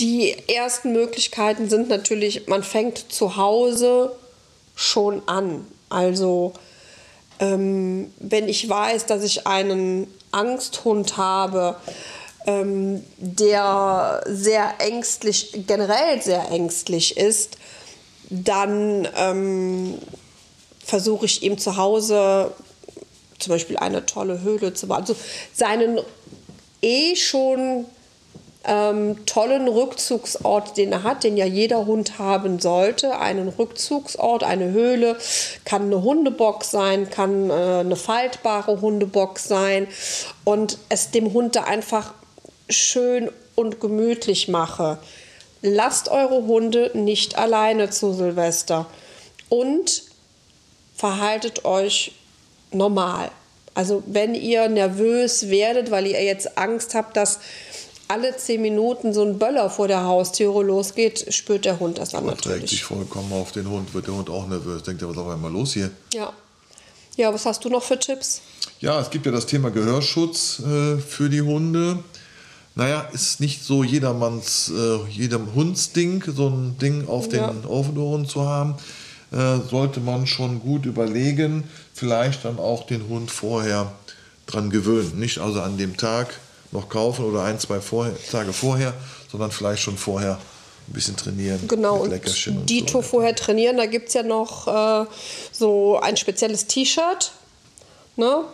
die 0.00 0.34
ersten 0.48 0.92
Möglichkeiten 0.92 1.68
sind 1.68 1.88
natürlich, 1.88 2.46
man 2.46 2.62
fängt 2.62 3.12
zu 3.12 3.36
Hause 3.36 4.12
schon 4.74 5.22
an. 5.28 5.66
Also 5.90 6.54
ähm, 7.38 8.12
wenn 8.18 8.48
ich 8.48 8.68
weiß, 8.68 9.06
dass 9.06 9.22
ich 9.22 9.46
einen 9.46 10.06
Angsthund 10.32 11.16
habe, 11.16 11.76
ähm, 12.46 13.04
der 13.18 14.22
sehr 14.26 14.74
ängstlich, 14.78 15.64
generell 15.66 16.22
sehr 16.22 16.50
ängstlich 16.50 17.16
ist, 17.16 17.58
dann 18.30 19.06
ähm, 19.16 19.98
versuche 20.84 21.26
ich 21.26 21.42
ihm 21.42 21.58
zu 21.58 21.76
Hause 21.76 22.52
zum 23.38 23.52
Beispiel 23.52 23.76
eine 23.76 24.06
tolle 24.06 24.40
Höhle 24.40 24.72
zu 24.72 24.86
bauen. 24.86 25.00
Also 25.00 25.16
seinen 25.52 25.98
eh 26.82 27.16
schon 27.16 27.86
ähm, 28.64 29.24
tollen 29.26 29.68
Rückzugsort, 29.68 30.76
den 30.76 30.92
er 30.92 31.02
hat, 31.02 31.24
den 31.24 31.36
ja 31.36 31.46
jeder 31.46 31.86
Hund 31.86 32.18
haben 32.18 32.58
sollte. 32.58 33.18
Einen 33.18 33.48
Rückzugsort, 33.48 34.44
eine 34.44 34.70
Höhle, 34.72 35.16
kann 35.64 35.82
eine 35.82 36.02
Hundebox 36.02 36.70
sein, 36.70 37.08
kann 37.08 37.50
äh, 37.50 37.52
eine 37.52 37.96
faltbare 37.96 38.80
Hundebox 38.80 39.44
sein 39.44 39.88
und 40.44 40.78
es 40.88 41.10
dem 41.10 41.32
Hund 41.32 41.56
da 41.56 41.64
einfach 41.64 42.12
schön 42.68 43.30
und 43.54 43.80
gemütlich 43.80 44.48
mache. 44.48 44.98
Lasst 45.62 46.08
eure 46.08 46.46
Hunde 46.46 46.90
nicht 46.94 47.38
alleine 47.38 47.90
zu 47.90 48.12
Silvester 48.12 48.86
und 49.48 50.02
verhaltet 50.94 51.64
euch 51.64 52.12
normal. 52.72 53.30
Also 53.74 54.02
wenn 54.06 54.34
ihr 54.34 54.68
nervös 54.68 55.48
werdet, 55.48 55.90
weil 55.90 56.06
ihr 56.06 56.22
jetzt 56.22 56.58
Angst 56.58 56.94
habt, 56.94 57.16
dass 57.16 57.40
alle 58.10 58.36
zehn 58.36 58.60
Minuten 58.60 59.14
so 59.14 59.22
ein 59.22 59.38
Böller 59.38 59.70
vor 59.70 59.86
der 59.86 60.04
Haustüre 60.04 60.62
losgeht, 60.64 61.32
spürt 61.32 61.64
der 61.64 61.78
Hund 61.78 61.98
das 61.98 62.10
dann 62.10 62.26
natürlich. 62.26 62.58
trägt 62.58 62.68
sich 62.68 62.84
vollkommen 62.84 63.32
auf 63.32 63.52
den 63.52 63.70
Hund, 63.70 63.94
wird 63.94 64.08
der 64.08 64.14
Hund 64.14 64.28
auch 64.28 64.48
nervös. 64.48 64.82
Denkt 64.82 65.00
er, 65.02 65.08
was 65.08 65.16
ist 65.16 65.22
auf 65.22 65.28
einmal 65.28 65.52
los 65.52 65.74
hier? 65.74 65.90
Ja. 66.12 66.32
Ja, 67.16 67.32
was 67.32 67.46
hast 67.46 67.64
du 67.64 67.68
noch 67.68 67.82
für 67.82 67.98
Tipps? 67.98 68.40
Ja, 68.80 69.00
es 69.00 69.10
gibt 69.10 69.26
ja 69.26 69.32
das 69.32 69.46
Thema 69.46 69.70
Gehörschutz 69.70 70.60
äh, 70.60 70.98
für 70.98 71.28
die 71.28 71.42
Hunde. 71.42 72.02
Naja, 72.74 73.08
ist 73.12 73.40
nicht 73.40 73.62
so 73.62 73.84
jedermanns, 73.84 74.72
äh, 74.74 75.08
jedem 75.10 75.54
Hundsding, 75.54 76.24
so 76.26 76.48
ein 76.48 76.78
Ding 76.78 77.06
auf 77.08 77.28
den 77.28 77.40
ja. 77.40 77.54
Ohren 77.68 78.26
zu 78.26 78.46
haben. 78.46 78.74
Äh, 79.32 79.58
sollte 79.68 80.00
man 80.00 80.26
schon 80.26 80.60
gut 80.60 80.86
überlegen, 80.86 81.64
vielleicht 81.94 82.44
dann 82.44 82.58
auch 82.58 82.86
den 82.86 83.08
Hund 83.08 83.30
vorher 83.30 83.92
dran 84.46 84.70
gewöhnen. 84.70 85.18
Nicht 85.18 85.38
also 85.38 85.60
an 85.60 85.78
dem 85.78 85.96
Tag 85.96 86.40
noch 86.72 86.88
kaufen 86.88 87.24
oder 87.24 87.42
ein, 87.44 87.58
zwei 87.58 87.80
vorher, 87.80 88.14
Tage 88.30 88.52
vorher, 88.52 88.94
sondern 89.30 89.50
vielleicht 89.50 89.82
schon 89.82 89.96
vorher 89.96 90.38
ein 90.88 90.92
bisschen 90.92 91.16
trainieren. 91.16 91.66
Genau, 91.68 91.96
und 91.96 92.12
Dito 92.68 93.00
so 93.00 93.02
vorher 93.02 93.34
trainieren. 93.34 93.76
Da 93.76 93.86
gibt 93.86 94.08
es 94.08 94.14
ja 94.14 94.22
noch 94.22 94.66
äh, 94.66 95.06
so 95.52 95.98
ein 96.00 96.16
spezielles 96.16 96.66
T-Shirt. 96.66 97.32
Ne? 98.16 98.44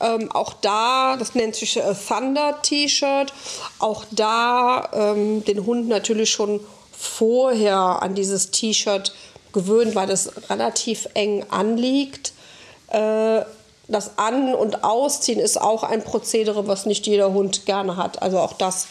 Ähm, 0.00 0.30
auch 0.32 0.54
da, 0.54 1.16
das 1.16 1.34
nennt 1.34 1.54
sich 1.54 1.76
äh, 1.76 1.94
Thunder 1.94 2.60
T-Shirt, 2.62 3.32
auch 3.78 4.04
da 4.10 4.88
ähm, 4.92 5.44
den 5.44 5.64
Hund 5.64 5.88
natürlich 5.88 6.30
schon 6.30 6.60
vorher 6.92 8.02
an 8.02 8.14
dieses 8.14 8.50
T-Shirt 8.50 9.14
gewöhnt, 9.52 9.94
weil 9.94 10.06
das 10.06 10.50
relativ 10.50 11.08
eng 11.14 11.44
anliegt. 11.50 12.32
Äh, 12.88 13.42
das 13.92 14.18
An- 14.18 14.54
und 14.54 14.84
Ausziehen 14.84 15.38
ist 15.38 15.60
auch 15.60 15.82
ein 15.82 16.02
Prozedere, 16.02 16.66
was 16.66 16.86
nicht 16.86 17.06
jeder 17.06 17.32
Hund 17.32 17.66
gerne 17.66 17.96
hat. 17.96 18.22
Also 18.22 18.38
auch 18.38 18.54
das 18.54 18.86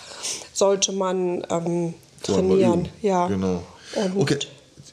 sollte 0.53 0.91
man 0.91 1.45
ähm, 1.49 1.93
trainieren. 2.23 2.89
Ja. 3.01 3.27
Genau. 3.27 3.63
Und 3.95 4.17
okay. 4.17 4.39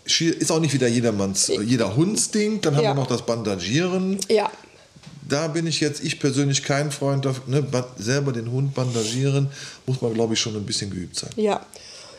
Ist 0.07 0.50
auch 0.50 0.61
nicht 0.61 0.73
wieder 0.73 0.88
jedermanns, 0.88 1.49
jeder 1.49 1.95
Hundsding. 1.95 2.62
Dann 2.62 2.77
haben 2.77 2.85
ja. 2.85 2.91
wir 2.91 2.95
noch 2.95 3.07
das 3.07 3.27
Bandagieren. 3.27 4.19
Ja. 4.29 4.50
Da 5.29 5.49
bin 5.49 5.67
ich 5.67 5.81
jetzt, 5.81 6.03
ich 6.03 6.19
persönlich 6.19 6.65
kein 6.65 6.91
Freund 6.91 7.27
davon. 7.27 7.43
Ne, 7.50 7.67
selber 7.99 8.33
den 8.33 8.50
Hund 8.50 8.75
bandagieren, 8.75 9.50
muss 9.85 10.00
man, 10.00 10.15
glaube 10.15 10.33
ich, 10.33 10.41
schon 10.41 10.57
ein 10.57 10.65
bisschen 10.65 10.91
geübt 10.91 11.17
sein. 11.17 11.31
Ja. 11.37 11.61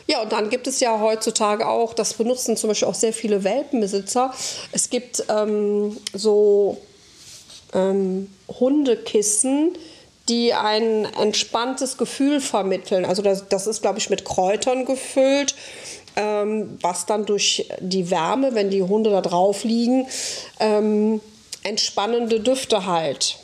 Ja, 0.06 0.22
und 0.22 0.32
dann 0.32 0.50
gibt 0.50 0.66
es 0.66 0.80
ja 0.80 0.98
heutzutage 1.00 1.68
auch, 1.68 1.94
das 1.94 2.14
benutzen 2.14 2.56
zum 2.56 2.68
Beispiel 2.68 2.88
auch 2.88 2.94
sehr 2.94 3.12
viele 3.12 3.44
Welpenbesitzer. 3.44 4.32
Es 4.72 4.90
gibt 4.90 5.24
ähm, 5.28 5.96
so 6.12 6.78
ähm, 7.72 8.32
Hundekissen, 8.48 9.72
die 10.28 10.54
ein 10.54 11.04
entspanntes 11.04 11.96
Gefühl 11.98 12.40
vermitteln. 12.40 13.04
Also 13.04 13.22
das, 13.22 13.48
das 13.48 13.66
ist, 13.66 13.82
glaube 13.82 13.98
ich, 13.98 14.10
mit 14.10 14.24
Kräutern 14.24 14.84
gefüllt, 14.84 15.54
ähm, 16.16 16.78
was 16.80 17.06
dann 17.06 17.26
durch 17.26 17.68
die 17.80 18.10
Wärme, 18.10 18.54
wenn 18.54 18.70
die 18.70 18.82
Hunde 18.82 19.10
da 19.10 19.20
drauf 19.20 19.64
liegen, 19.64 20.06
ähm, 20.60 21.20
entspannende 21.62 22.40
Düfte 22.40 22.86
halt. 22.86 23.38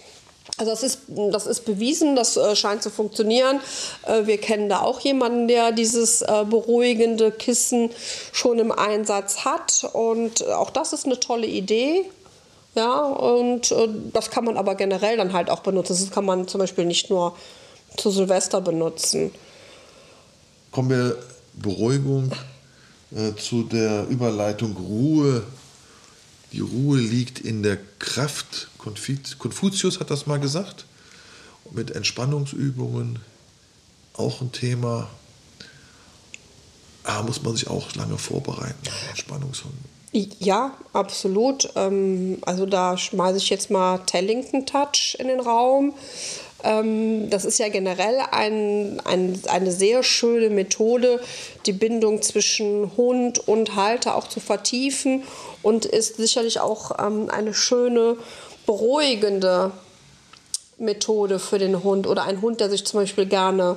Also 0.59 0.71
das 0.71 0.83
ist, 0.83 1.01
das 1.09 1.47
ist 1.47 1.67
bewiesen, 1.67 2.17
das 2.17 2.37
äh, 2.37 2.57
scheint 2.57 2.83
zu 2.83 2.91
funktionieren. 2.91 3.61
Äh, 4.07 4.27
wir 4.27 4.39
kennen 4.39 4.69
da 4.69 4.81
auch 4.81 5.01
jemanden, 5.01 5.49
der 5.49 5.73
dieses 5.73 6.23
äh, 6.23 6.45
beruhigende 6.49 7.31
Kissen 7.31 7.91
schon 8.33 8.59
im 8.59 8.73
Einsatz 8.73 9.45
hat. 9.45 9.87
Und 9.93 10.47
auch 10.49 10.71
das 10.71 10.95
ist 10.95 11.05
eine 11.05 11.21
tolle 11.21 11.47
Idee. 11.47 12.05
Ja, 12.77 13.01
und 13.01 13.73
äh, 13.73 13.89
das 14.13 14.31
kann 14.31 14.45
man 14.45 14.59
aber 14.59 14.75
generell 14.75 15.17
dann 15.17 15.33
halt 15.33 15.49
auch 15.49 15.61
benutzen. 15.61 15.97
Das 15.99 16.11
kann 16.11 16.27
man 16.27 16.47
zum 16.47 16.61
Beispiel 16.61 16.85
nicht 16.85 17.09
nur 17.09 17.35
zu 17.97 18.11
Silvester 18.11 18.61
benutzen. 18.61 19.33
Kommen 20.71 20.91
wir 20.91 21.17
Beruhigung 21.55 22.31
äh, 23.13 23.35
zu 23.35 23.63
der 23.63 24.07
Überleitung 24.09 24.77
Ruhe. 24.77 25.43
Die 26.53 26.61
Ruhe 26.61 26.99
liegt 26.99 27.41
in 27.41 27.63
der 27.63 27.79
Kraft. 27.99 28.69
Konfuzius 28.79 29.99
hat 29.99 30.11
das 30.11 30.27
mal 30.27 30.39
gesagt. 30.39 30.85
Mit 31.73 31.91
Entspannungsübungen 31.93 33.19
auch 34.15 34.43
ein 34.43 34.53
Thema. 34.53 35.09
Da 37.05 37.23
muss 37.23 37.43
man 37.43 37.57
sich 37.57 37.69
auch 37.69 37.95
lange 37.95 38.19
vorbereiten. 38.19 38.87
Entspannungsübungen. 39.09 39.97
Ja, 40.39 40.73
absolut. 40.95 41.69
Ähm, 41.77 42.39
also 42.47 42.65
da 42.65 42.97
schmeiße 42.97 43.37
ich 43.37 43.51
jetzt 43.51 43.71
mal 43.71 43.99
Tellington 44.07 44.65
Touch 44.65 45.15
in 45.19 45.29
den 45.29 45.41
Raum. 45.41 45.93
Ähm, 46.65 47.29
das 47.29 47.45
ist 47.45 47.59
ja 47.59 47.69
generell 47.69 48.21
ein, 48.31 48.99
ein, 49.05 49.39
eine 49.47 49.71
sehr 49.71 50.03
schöne 50.03 50.49
Methode, 50.49 51.21
die 51.67 51.75
Bindung 51.75 52.23
zwischen 52.23 52.97
Hund 52.97 53.47
und 53.47 53.77
Halter 53.77 54.17
auch 54.17 54.27
zu 54.27 54.41
vertiefen 54.41 55.23
und 55.63 55.85
ist 55.85 56.17
sicherlich 56.17 56.61
auch 56.61 56.93
ähm, 56.99 57.29
eine 57.29 57.53
schöne, 57.53 58.17
beruhigende 58.65 59.71
Methode 60.79 61.39
für 61.39 61.59
den 61.59 61.85
Hund 61.85 62.07
oder 62.07 62.25
ein 62.25 62.41
Hund, 62.41 62.61
der 62.61 62.71
sich 62.71 62.87
zum 62.87 63.01
Beispiel 63.01 63.27
gerne 63.27 63.77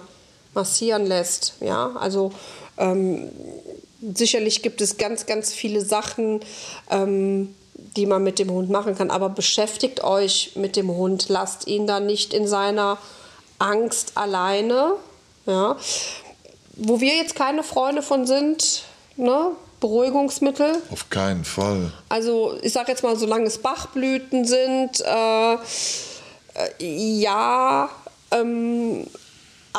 massieren 0.53 1.05
lässt. 1.05 1.55
Ja, 1.59 1.91
also 1.99 2.31
ähm, 2.77 3.29
sicherlich 4.15 4.61
gibt 4.61 4.81
es 4.81 4.97
ganz, 4.97 5.25
ganz 5.25 5.53
viele 5.53 5.81
Sachen, 5.81 6.41
ähm, 6.89 7.55
die 7.95 8.05
man 8.05 8.23
mit 8.23 8.39
dem 8.39 8.51
Hund 8.51 8.69
machen 8.69 8.95
kann. 8.95 9.11
Aber 9.11 9.29
beschäftigt 9.29 10.03
euch 10.03 10.51
mit 10.55 10.75
dem 10.75 10.89
Hund. 10.89 11.29
Lasst 11.29 11.67
ihn 11.67 11.87
dann 11.87 12.05
nicht 12.05 12.33
in 12.33 12.47
seiner 12.47 12.97
Angst 13.57 14.13
alleine. 14.15 14.93
Ja. 15.45 15.77
wo 16.75 17.01
wir 17.01 17.15
jetzt 17.15 17.33
keine 17.35 17.63
Freunde 17.63 18.03
von 18.03 18.27
sind, 18.27 18.83
ne? 19.15 19.51
Beruhigungsmittel. 19.79 20.77
Auf 20.91 21.09
keinen 21.09 21.45
Fall. 21.45 21.91
Also 22.09 22.57
ich 22.61 22.73
sage 22.73 22.91
jetzt 22.91 23.01
mal, 23.03 23.15
solange 23.15 23.45
es 23.45 23.57
Bachblüten 23.57 24.45
sind, 24.45 25.01
äh, 25.01 25.53
äh, 25.53 25.57
ja, 26.79 27.89
ähm, 28.31 29.07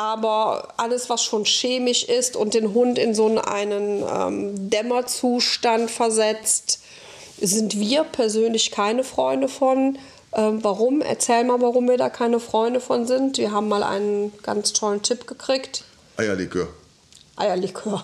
aber 0.01 0.73
alles, 0.77 1.09
was 1.11 1.23
schon 1.23 1.45
chemisch 1.45 2.03
ist 2.03 2.35
und 2.35 2.55
den 2.55 2.73
Hund 2.73 2.97
in 2.97 3.13
so 3.13 3.27
einen 3.39 4.03
ähm, 4.03 4.69
Dämmerzustand 4.69 5.91
versetzt, 5.91 6.79
sind 7.39 7.79
wir 7.79 8.03
persönlich 8.03 8.71
keine 8.71 9.03
Freunde 9.03 9.47
von. 9.47 9.99
Ähm, 10.33 10.63
warum? 10.63 11.01
Erzähl 11.01 11.43
mal, 11.43 11.61
warum 11.61 11.87
wir 11.87 11.97
da 11.97 12.09
keine 12.09 12.39
Freunde 12.39 12.79
von 12.79 13.05
sind. 13.05 13.37
Wir 13.37 13.51
haben 13.51 13.67
mal 13.67 13.83
einen 13.83 14.33
ganz 14.41 14.73
tollen 14.73 15.03
Tipp 15.03 15.27
gekriegt. 15.27 15.83
Eierlikör. 16.17 16.67
Eierlikör. 17.35 18.03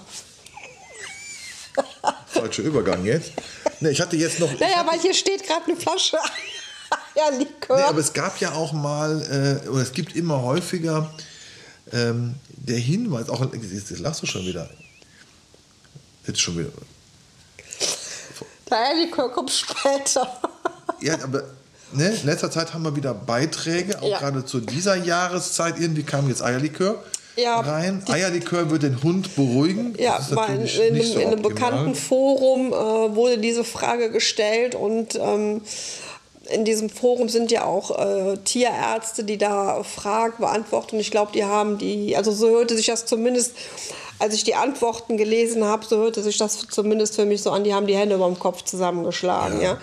Falscher 2.28 2.62
Übergang 2.62 3.06
jetzt. 3.06 3.32
Nee, 3.80 3.90
ich 3.90 4.02
hatte 4.02 4.18
jetzt 4.18 4.40
noch. 4.40 4.52
Naja, 4.60 4.86
weil 4.88 5.00
hier 5.00 5.16
steht 5.16 5.48
gerade 5.48 5.66
eine 5.66 5.76
Flasche 5.76 6.18
Eierlikör. 7.16 7.78
Nee, 7.78 7.84
aber 7.84 8.00
es 8.00 8.14
gab 8.14 8.40
ja 8.40 8.52
auch 8.52 8.72
mal, 8.72 9.64
äh, 9.66 9.68
oder 9.70 9.82
es 9.82 9.94
gibt 9.94 10.16
immer 10.16 10.44
häufiger 10.44 11.12
ähm, 11.94 12.36
der 12.50 12.78
Hinweis, 12.78 13.30
auch 13.30 13.46
jetzt 13.54 14.00
lachst 14.00 14.22
du 14.22 14.28
schon 14.28 14.46
wieder. 14.46 14.70
Jetzt 16.26 16.42
schon 16.42 16.58
wieder. 16.58 16.70
Der 18.70 18.78
Eierlikör 18.80 19.32
kommt 19.32 19.52
später. 19.52 20.42
Ja, 21.02 21.14
aber 21.24 21.44
ne, 21.94 22.10
in 22.10 22.26
letzter 22.26 22.52
Zeit 22.52 22.74
haben 22.74 22.84
wir 22.84 22.96
wieder 22.96 23.14
Beiträge, 23.14 24.02
auch 24.02 24.10
Ja. 24.10 24.20
gerade 24.20 24.44
zu 24.46 24.60
dieser 24.60 24.96
Jahreszeit. 24.96 25.80
Irgendwie 25.80 26.04
kam 26.04 26.28
jetzt 26.28 26.42
Eierlikör 26.42 27.02
Ja, 27.38 27.60
rein. 27.62 28.04
Eierlikör 28.08 28.70
wird 28.70 28.84
den 28.84 29.02
Hund 29.04 29.36
beruhigen. 29.36 29.96
Ja, 29.98 30.20
weil 30.32 30.56
in, 30.68 30.96
in, 30.96 31.04
so 31.04 31.20
in 31.20 31.28
einem 31.28 31.46
optimal. 31.46 31.54
bekannten 31.54 31.96
Forum 31.96 32.74
äh, 32.74 33.16
wurde 33.16 33.38
diese 33.38 33.64
Frage 33.64 34.12
gestellt 34.12 34.76
und 34.76 35.16
ähm, 35.16 35.62
in 36.50 36.66
diesem 36.66 36.90
Forum 36.90 37.30
sind 37.30 37.52
ja 37.52 37.66
auch 37.66 37.98
äh, 37.98 38.38
Tierärzte, 38.38 39.24
die 39.24 39.38
da 39.38 39.84
Fragen 39.84 40.38
beantworten. 40.40 40.96
Und 40.96 41.02
ich 41.02 41.12
glaube, 41.12 41.32
die 41.34 41.46
haben 41.46 41.78
die, 41.78 42.16
also 42.16 42.32
so 42.32 42.50
hörte 42.50 42.76
sich 42.76 42.88
das 42.88 43.06
zumindest, 43.06 43.54
als 44.20 44.34
ich 44.34 44.44
die 44.44 44.56
Antworten 44.56 45.18
gelesen 45.18 45.64
habe, 45.64 45.86
so 45.86 45.98
hörte 45.98 46.24
sich 46.24 46.38
das 46.38 46.68
zumindest 46.70 47.16
für 47.16 47.26
mich 47.26 47.44
so 47.44 47.52
an, 47.52 47.64
die 47.64 47.74
haben 47.74 47.88
die 47.88 47.96
Hände 47.96 48.16
über 48.16 48.26
dem 48.26 48.40
Kopf 48.40 48.64
zusammengeschlagen. 48.64 49.62
Ja, 49.62 49.78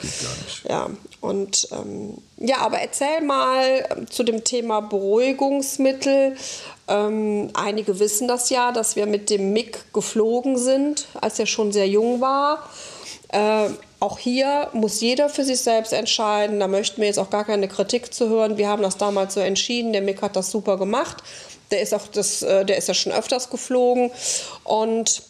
Ja, 0.64 0.70
ja. 0.70 0.90
und 1.20 1.68
ähm, 1.72 2.18
ja, 2.38 2.58
aber 2.58 2.78
erzähl 2.78 3.20
mal 3.22 3.86
ähm, 3.90 4.10
zu 4.10 4.24
dem 4.24 4.42
Thema 4.44 4.80
Beruhigungsmittel. 4.80 6.36
Ähm, 6.88 7.50
einige 7.54 7.98
wissen 7.98 8.28
das 8.28 8.50
ja, 8.50 8.72
dass 8.72 8.96
wir 8.96 9.06
mit 9.06 9.30
dem 9.30 9.52
MIG 9.52 9.92
geflogen 9.92 10.58
sind, 10.58 11.06
als 11.20 11.38
er 11.38 11.46
schon 11.46 11.72
sehr 11.72 11.88
jung 11.88 12.20
war. 12.20 12.68
Äh, 13.28 13.68
auch 14.00 14.18
hier 14.18 14.68
muss 14.72 15.00
jeder 15.00 15.28
für 15.28 15.44
sich 15.44 15.60
selbst 15.60 15.92
entscheiden. 15.92 16.60
Da 16.60 16.68
möchten 16.68 17.00
wir 17.00 17.08
jetzt 17.08 17.18
auch 17.18 17.30
gar 17.30 17.44
keine 17.44 17.68
Kritik 17.68 18.12
zu 18.12 18.28
hören. 18.28 18.58
Wir 18.58 18.68
haben 18.68 18.82
das 18.82 18.96
damals 18.96 19.34
so 19.34 19.40
entschieden. 19.40 19.92
Der 19.92 20.02
Mick 20.02 20.22
hat 20.22 20.36
das 20.36 20.50
super 20.50 20.76
gemacht. 20.76 21.22
Der 21.70 21.80
ist 21.80 21.94
auch 21.94 22.06
das, 22.08 22.42
äh, 22.42 22.64
der 22.64 22.76
ist 22.76 22.88
ja 22.88 22.94
schon 22.94 23.12
öfters 23.12 23.50
geflogen. 23.50 24.10
Und 24.64 25.22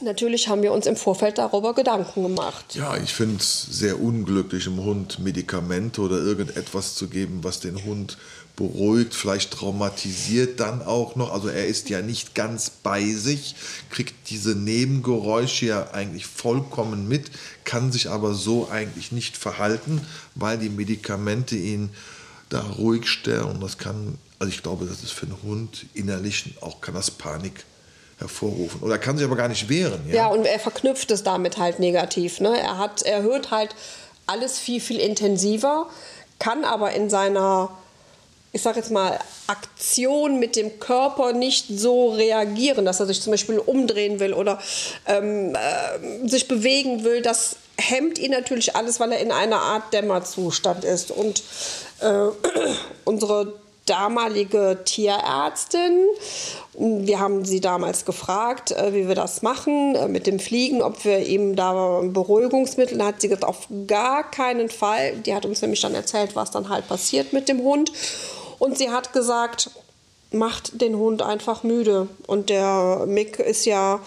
natürlich 0.00 0.48
haben 0.48 0.62
wir 0.62 0.72
uns 0.72 0.86
im 0.86 0.96
Vorfeld 0.96 1.38
darüber 1.38 1.74
Gedanken 1.74 2.22
gemacht. 2.22 2.74
Ja, 2.74 2.96
ich 2.96 3.12
finde 3.12 3.36
es 3.38 3.62
sehr 3.62 4.00
unglücklich, 4.00 4.64
dem 4.64 4.82
Hund 4.82 5.18
Medikamente 5.18 6.00
oder 6.00 6.16
irgendetwas 6.16 6.94
zu 6.94 7.08
geben, 7.08 7.40
was 7.42 7.60
den 7.60 7.84
Hund 7.84 8.16
beruhigt, 8.60 9.14
vielleicht 9.14 9.52
traumatisiert 9.52 10.60
dann 10.60 10.82
auch 10.82 11.16
noch. 11.16 11.32
Also 11.32 11.48
er 11.48 11.66
ist 11.66 11.88
ja 11.88 12.02
nicht 12.02 12.34
ganz 12.34 12.68
bei 12.68 13.02
sich, 13.02 13.56
kriegt 13.88 14.28
diese 14.28 14.54
Nebengeräusche 14.54 15.64
ja 15.64 15.90
eigentlich 15.92 16.26
vollkommen 16.26 17.08
mit, 17.08 17.30
kann 17.64 17.90
sich 17.90 18.10
aber 18.10 18.34
so 18.34 18.68
eigentlich 18.70 19.12
nicht 19.12 19.38
verhalten, 19.38 20.06
weil 20.34 20.58
die 20.58 20.68
Medikamente 20.68 21.56
ihn 21.56 21.88
da 22.50 22.60
ruhig 22.60 23.08
stellen. 23.08 23.44
Und 23.44 23.62
das 23.62 23.78
kann, 23.78 24.18
also 24.38 24.52
ich 24.52 24.62
glaube, 24.62 24.84
das 24.84 25.02
ist 25.02 25.12
für 25.12 25.24
einen 25.24 25.42
Hund 25.42 25.86
innerlich 25.94 26.56
auch 26.60 26.82
kann 26.82 26.94
das 26.94 27.10
Panik 27.10 27.64
hervorrufen. 28.18 28.82
Oder 28.82 28.96
er 28.96 28.98
kann 28.98 29.16
sich 29.16 29.24
aber 29.24 29.36
gar 29.36 29.48
nicht 29.48 29.70
wehren. 29.70 30.02
Ja, 30.06 30.26
und 30.26 30.44
er 30.44 30.60
verknüpft 30.60 31.10
es 31.10 31.22
damit 31.22 31.56
halt 31.56 31.78
negativ. 31.78 32.40
Ne? 32.40 32.60
Er, 32.60 32.76
hat, 32.76 33.00
er 33.00 33.22
hört 33.22 33.50
halt 33.50 33.74
alles 34.26 34.58
viel, 34.58 34.82
viel 34.82 35.00
intensiver, 35.00 35.88
kann 36.38 36.64
aber 36.66 36.92
in 36.92 37.08
seiner, 37.08 37.70
ich 38.52 38.62
sag 38.62 38.76
jetzt 38.76 38.90
mal, 38.90 39.18
Aktion 39.46 40.40
mit 40.40 40.56
dem 40.56 40.80
Körper 40.80 41.32
nicht 41.32 41.66
so 41.68 42.10
reagieren, 42.10 42.84
dass 42.84 42.98
er 42.98 43.06
sich 43.06 43.20
zum 43.20 43.30
Beispiel 43.30 43.58
umdrehen 43.58 44.18
will 44.18 44.34
oder 44.34 44.58
ähm, 45.06 45.54
äh, 45.54 46.28
sich 46.28 46.48
bewegen 46.48 47.04
will. 47.04 47.22
Das 47.22 47.56
hemmt 47.78 48.18
ihn 48.18 48.32
natürlich 48.32 48.74
alles, 48.74 48.98
weil 48.98 49.12
er 49.12 49.20
in 49.20 49.30
einer 49.30 49.60
Art 49.60 49.92
Dämmerzustand 49.92 50.84
ist. 50.84 51.12
Und 51.12 51.42
äh, 52.00 52.28
unsere 53.04 53.54
damalige 53.86 54.78
Tierärztin. 54.84 56.06
Wir 56.74 57.18
haben 57.18 57.44
sie 57.44 57.60
damals 57.60 58.04
gefragt, 58.04 58.70
äh, 58.70 58.94
wie 58.94 59.08
wir 59.08 59.16
das 59.16 59.42
machen 59.42 59.96
äh, 59.96 60.06
mit 60.06 60.28
dem 60.28 60.38
Fliegen, 60.38 60.80
ob 60.80 61.04
wir 61.04 61.26
ihm 61.26 61.56
da 61.56 62.00
Beruhigungsmittel. 62.04 62.98
Da 62.98 63.06
hat 63.06 63.20
sie 63.20 63.28
gesagt, 63.28 63.44
auf 63.44 63.66
gar 63.88 64.30
keinen 64.30 64.70
Fall. 64.70 65.16
Die 65.16 65.34
hat 65.34 65.44
uns 65.44 65.60
nämlich 65.60 65.80
dann 65.80 65.94
erzählt, 65.94 66.36
was 66.36 66.52
dann 66.52 66.68
halt 66.68 66.86
passiert 66.86 67.32
mit 67.32 67.48
dem 67.48 67.62
Hund. 67.62 67.90
Und 68.60 68.78
sie 68.78 68.90
hat 68.90 69.12
gesagt, 69.12 69.70
macht 70.30 70.80
den 70.80 70.96
Hund 70.96 71.22
einfach 71.22 71.64
müde. 71.64 72.06
Und 72.28 72.50
der 72.50 73.04
Mick 73.06 73.40
ist 73.40 73.64
ja 73.64 74.00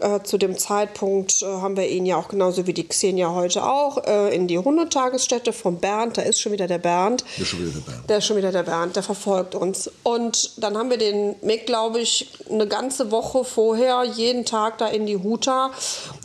äh, 0.00 0.22
zu 0.22 0.38
dem 0.38 0.58
Zeitpunkt, 0.58 1.42
äh, 1.42 1.46
haben 1.46 1.76
wir 1.76 1.86
ihn 1.88 2.04
ja 2.04 2.16
auch 2.16 2.28
genauso 2.28 2.66
wie 2.66 2.72
die 2.72 2.88
Xenia 2.88 3.32
heute 3.32 3.64
auch, 3.64 4.02
äh, 4.04 4.34
in 4.34 4.48
die 4.48 4.58
Hundetagesstätte 4.58 5.52
von 5.52 5.78
Bernd. 5.78 6.18
Da 6.18 6.22
ist 6.22 6.40
schon 6.40 6.50
wieder 6.50 6.66
der 6.66 6.78
Bernd. 6.78 7.22
Das 7.22 7.42
ist 7.42 7.48
schon 7.50 7.60
wieder 7.60 7.72
der 7.72 7.80
Bernd. 7.80 8.10
Der 8.10 8.18
ist 8.18 8.26
schon 8.26 8.36
wieder 8.36 8.52
der 8.52 8.62
Bernd, 8.64 8.96
der 8.96 9.02
verfolgt 9.02 9.54
uns. 9.54 9.90
Und 10.02 10.50
dann 10.56 10.76
haben 10.76 10.90
wir 10.90 10.98
den 10.98 11.36
Mick, 11.42 11.66
glaube 11.66 12.00
ich, 12.00 12.30
eine 12.50 12.66
ganze 12.66 13.10
Woche 13.10 13.44
vorher 13.44 14.02
jeden 14.02 14.44
Tag 14.44 14.78
da 14.78 14.88
in 14.88 15.06
die 15.06 15.18
Huta. 15.18 15.70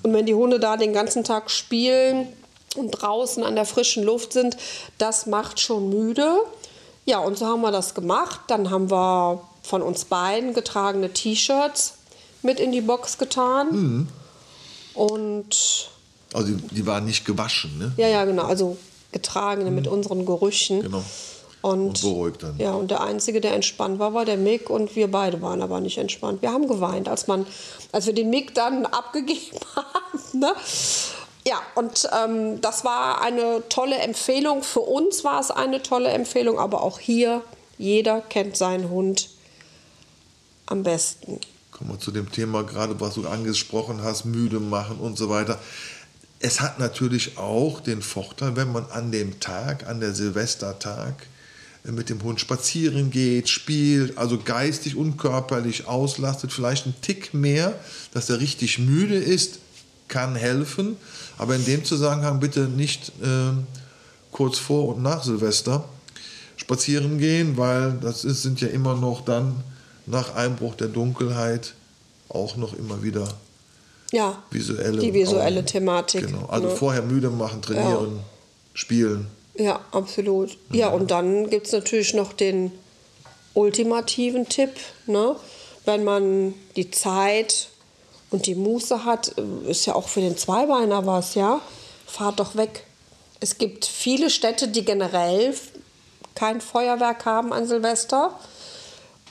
Und 0.02 0.14
wenn 0.14 0.26
die 0.26 0.34
Hunde 0.34 0.60
da 0.60 0.78
den 0.78 0.94
ganzen 0.94 1.24
Tag 1.24 1.52
spielen 1.52 2.28
und 2.76 2.92
draußen 2.92 3.44
an 3.44 3.56
der 3.56 3.66
frischen 3.66 4.04
Luft 4.04 4.34
sind, 4.34 4.58
das 4.98 5.26
macht 5.26 5.60
schon 5.60 5.90
müde. 5.90 6.40
Ja, 7.10 7.18
und 7.18 7.40
so 7.40 7.48
haben 7.48 7.62
wir 7.62 7.72
das 7.72 7.96
gemacht. 7.96 8.40
Dann 8.50 8.70
haben 8.70 8.92
wir 8.92 9.42
von 9.64 9.82
uns 9.82 10.06
beiden 10.06 10.54
getragene 10.54 11.12
T-Shirts 11.12 11.96
mit 12.44 12.60
in 12.60 12.72
die 12.72 12.82
Box 12.82 13.18
getan. 13.18 14.08
Und 14.94 15.90
Also 16.34 16.54
die, 16.54 16.76
die 16.76 16.86
waren 16.86 17.06
nicht 17.06 17.26
gewaschen, 17.26 17.80
ne? 17.80 17.94
ja, 17.98 18.08
ja, 18.08 18.26
genau. 18.26 18.44
Also 18.44 18.78
getragene 19.12 19.72
mit 19.72 19.88
unseren 19.88 20.24
Gerüchen. 20.28 20.84
Genau. 20.84 21.04
Und, 21.64 21.88
Und 21.88 22.02
beruhigt 22.02 22.44
dann. 22.44 22.58
Ja, 22.60 22.74
und 22.74 22.92
der 22.92 23.02
Einzige, 23.02 23.42
der 23.42 23.56
entspannt 23.56 23.98
war, 23.98 24.14
war 24.14 24.24
der 24.24 24.38
Mick 24.38 24.70
und 24.70 24.96
wir 24.96 25.10
beide 25.10 25.42
waren 25.42 25.64
aber 25.64 25.82
nicht 25.82 25.98
entspannt. 25.98 26.44
Wir 26.44 26.52
haben 26.52 26.68
geweint, 26.68 27.10
als, 27.10 27.26
man, 27.26 27.48
als 27.92 28.06
wir 28.06 28.14
den 28.14 28.30
Mick 28.30 28.54
dann 28.54 28.86
abgegeben 29.02 29.58
haben. 29.76 30.40
Ne? 30.40 30.54
Ja, 31.50 31.64
und 31.74 32.08
ähm, 32.16 32.62
das 32.62 32.86
war 32.86 33.24
eine 33.24 33.64
tolle 33.70 33.98
Empfehlung. 33.98 34.62
Für 34.62 34.82
uns 34.82 35.24
war 35.24 35.42
es 35.42 35.50
eine 35.50 35.82
tolle 35.82 36.10
Empfehlung, 36.10 36.60
aber 36.60 36.84
auch 36.84 37.00
hier, 37.00 37.42
jeder 37.80 38.22
kennt 38.22 38.56
seinen 38.56 38.92
Hund 38.92 39.30
am 40.68 40.84
besten. 40.84 41.40
Kommen 41.72 41.90
wir 41.90 42.00
zu 42.00 42.12
dem 42.12 42.32
Thema 42.32 42.62
gerade, 42.62 43.00
was 43.02 43.16
du 43.16 43.28
angesprochen 43.28 44.04
hast, 44.04 44.26
müde 44.26 44.60
machen 44.60 44.98
und 45.00 45.18
so 45.18 45.32
weiter. 45.32 45.60
Es 46.40 46.62
hat 46.62 46.78
natürlich 46.78 47.40
auch 47.40 47.80
den 47.80 48.04
Vorteil, 48.04 48.56
wenn 48.56 48.72
man 48.72 48.86
an 48.92 49.12
dem 49.12 49.40
Tag, 49.40 49.88
an 49.88 50.00
der 50.00 50.14
Silvestertag, 50.14 51.16
äh, 51.84 51.92
mit 51.92 52.12
dem 52.12 52.22
Hund 52.22 52.40
spazieren 52.40 53.10
geht, 53.10 53.50
spielt, 53.50 54.20
also 54.20 54.38
geistig 54.38 54.96
und 54.96 55.18
körperlich 55.18 55.88
auslastet, 55.88 56.54
vielleicht 56.54 56.86
einen 56.86 57.02
Tick 57.02 57.34
mehr, 57.34 57.74
dass 58.14 58.30
er 58.30 58.40
richtig 58.40 58.78
müde 58.78 59.16
ist, 59.16 59.58
kann 60.10 60.36
helfen. 60.36 60.98
Aber 61.38 61.56
in 61.56 61.64
dem 61.66 61.86
Zusammenhang 61.86 62.40
bitte 62.40 62.62
nicht 62.68 63.14
ähm, 63.24 63.66
kurz 64.32 64.58
vor 64.58 64.90
und 64.90 65.02
nach 65.02 65.24
Silvester 65.24 65.86
spazieren 66.58 67.18
gehen, 67.18 67.58
weil 67.58 67.94
das 68.02 68.26
ist, 68.26 68.42
sind 68.42 68.60
ja 68.60 68.68
immer 68.68 68.96
noch 68.96 69.24
dann 69.24 69.64
nach 70.06 70.36
Einbruch 70.36 70.76
der 70.76 70.88
Dunkelheit 70.88 71.74
auch 72.28 72.58
noch 72.58 72.74
immer 72.74 73.02
wieder 73.02 73.28
Ja, 74.12 74.44
visuelle. 74.52 75.00
die 75.00 75.14
visuelle 75.14 75.60
Augen. 75.60 75.66
Thematik. 75.68 76.28
Genau. 76.28 76.46
Also 76.48 76.68
ne? 76.68 76.76
vorher 76.76 77.02
müde 77.02 77.30
machen, 77.30 77.62
trainieren, 77.62 78.20
spielen. 78.74 79.28
Ja, 79.56 79.80
absolut. 79.92 80.58
Ja, 80.72 80.90
und 80.90 81.12
dann 81.12 81.50
gibt 81.50 81.68
es 81.68 81.74
natürlich 81.74 82.14
noch 82.14 82.34
den 82.34 82.72
ultimativen 83.54 84.48
Tipp, 84.48 84.72
ne? 85.06 85.36
wenn 85.86 86.04
man 86.04 86.54
die 86.76 86.92
Zeit 86.92 87.70
und 88.32 88.46
die 88.46 88.56
Muße 88.56 89.06
hat, 89.06 89.34
äh, 89.38 89.70
ist 89.72 89.86
ja 89.86 89.96
auch 89.96 90.08
für 90.08 90.22
den 90.22 90.38
Zweibeiner 90.38 91.06
was, 91.06 91.36
ja, 91.36 91.62
fahrt 92.06 92.40
doch 92.40 92.56
weg. 92.56 92.86
Es 93.40 93.58
gibt 93.58 93.86
viele 93.86 94.30
Städte, 94.30 94.68
die 94.68 94.84
generell 94.84 95.54
kein 96.36 96.62
Feuerwerk 96.62 97.26
haben 97.26 97.54
an 97.54 97.68
Silvester. 97.68 98.38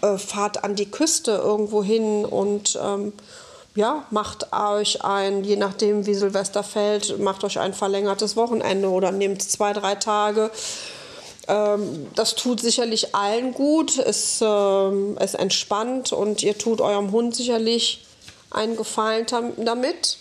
äh, 0.03 0.17
fahrt 0.17 0.65
an 0.65 0.77
die 0.77 0.91
Küste 0.91 1.33
irgendwo 1.33 1.83
hin 1.83 2.25
und 2.25 2.79
ähm, 2.83 3.13
ja, 3.75 4.05
macht 4.11 4.53
euch 4.53 5.05
ein, 5.05 5.45
je 5.45 5.57
nachdem 5.57 6.07
wie 6.07 6.15
Silvester 6.15 6.63
fällt, 6.63 7.19
macht 7.19 7.45
euch 7.45 7.59
ein 7.59 7.75
verlängertes 7.75 8.37
Wochenende 8.37 8.89
oder 8.89 9.13
nehmt 9.13 9.43
zwei, 9.43 9.73
drei 9.73 9.95
Tage. 9.95 10.51
Ähm, 11.47 12.09
das 12.15 12.35
tut 12.35 12.61
sicherlich 12.61 13.15
allen 13.15 13.55
gut, 13.55 13.99
es, 13.99 14.41
ähm, 14.43 15.17
es 15.21 15.35
entspannt 15.35 16.13
und 16.13 16.43
ihr 16.43 16.59
tut 16.59 16.81
eurem 16.81 17.13
Hund 17.13 17.37
sicherlich 17.37 18.05
einen 18.51 18.77
Gefallen 18.77 19.27
damit, 19.59 20.19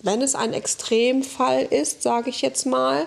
wenn 0.00 0.22
es 0.22 0.34
ein 0.34 0.52
Extremfall 0.52 1.64
ist, 1.64 2.02
sage 2.02 2.30
ich 2.30 2.42
jetzt 2.42 2.66
mal. 2.66 3.06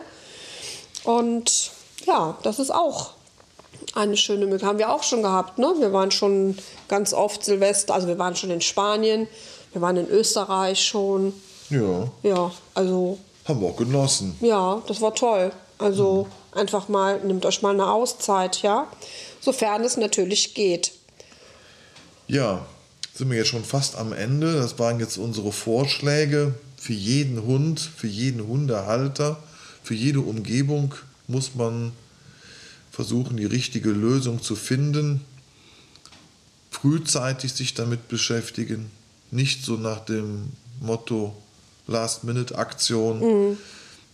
Und 1.04 1.72
ja, 2.06 2.38
das 2.44 2.60
ist 2.60 2.72
auch 2.72 3.12
eine 3.94 4.18
schöne 4.18 4.46
Möglichkeit. 4.46 4.70
Haben 4.70 4.80
wir 4.80 4.92
auch 4.92 5.04
schon 5.04 5.22
gehabt. 5.22 5.58
Ne? 5.58 5.74
Wir 5.80 5.94
waren 5.94 6.12
schon 6.12 6.58
ganz 6.88 7.14
oft 7.14 7.44
Silvester, 7.44 7.94
also 7.94 8.08
wir 8.08 8.18
waren 8.18 8.36
schon 8.36 8.50
in 8.50 8.62
Spanien, 8.62 9.28
wir 9.74 9.82
waren 9.82 9.98
in 9.98 10.08
Österreich 10.08 10.84
schon. 10.84 11.34
Ja. 11.70 12.10
Ja, 12.24 12.52
also. 12.74 13.18
Haben 13.46 13.62
wir 13.62 13.70
auch 13.70 13.76
genossen. 13.76 14.38
Ja, 14.42 14.82
das 14.88 15.02
war 15.02 15.14
toll. 15.14 15.52
Also 15.78 16.28
mhm. 16.54 16.60
einfach 16.60 16.88
mal, 16.88 17.20
nehmt 17.20 17.46
euch 17.46 17.62
mal 17.62 17.74
eine 17.74 17.92
Auszeit, 17.92 18.62
ja. 18.62 18.88
Sofern 19.42 19.84
es 19.84 19.98
natürlich 19.98 20.54
geht. 20.54 20.92
Ja, 22.28 22.66
sind 23.16 23.30
wir 23.30 23.38
jetzt 23.38 23.48
schon 23.48 23.64
fast 23.64 23.96
am 23.96 24.14
Ende. 24.14 24.54
Das 24.54 24.78
waren 24.78 25.00
jetzt 25.00 25.18
unsere 25.18 25.52
Vorschläge 25.52 26.54
für 26.78 26.94
jeden 26.94 27.42
Hund, 27.44 27.80
für 27.80 28.08
jeden 28.08 28.46
Hundehalter, 28.46 29.42
für 29.84 29.96
jede 29.96 30.20
Umgebung 30.20 30.94
muss 31.28 31.56
man 31.56 31.94
versuchen, 32.92 33.38
die 33.38 33.46
richtige 33.46 33.90
Lösung 33.90 34.42
zu 34.42 34.56
finden, 34.56 35.22
frühzeitig 36.70 37.54
sich 37.54 37.74
damit 37.74 38.08
beschäftigen, 38.08 38.92
nicht 39.32 39.66
so 39.66 39.78
nach 39.78 40.06
dem 40.06 40.52
Motto 40.80 41.36
Last-Minute-Aktion. 41.88 43.20
Mhm. 43.20 43.58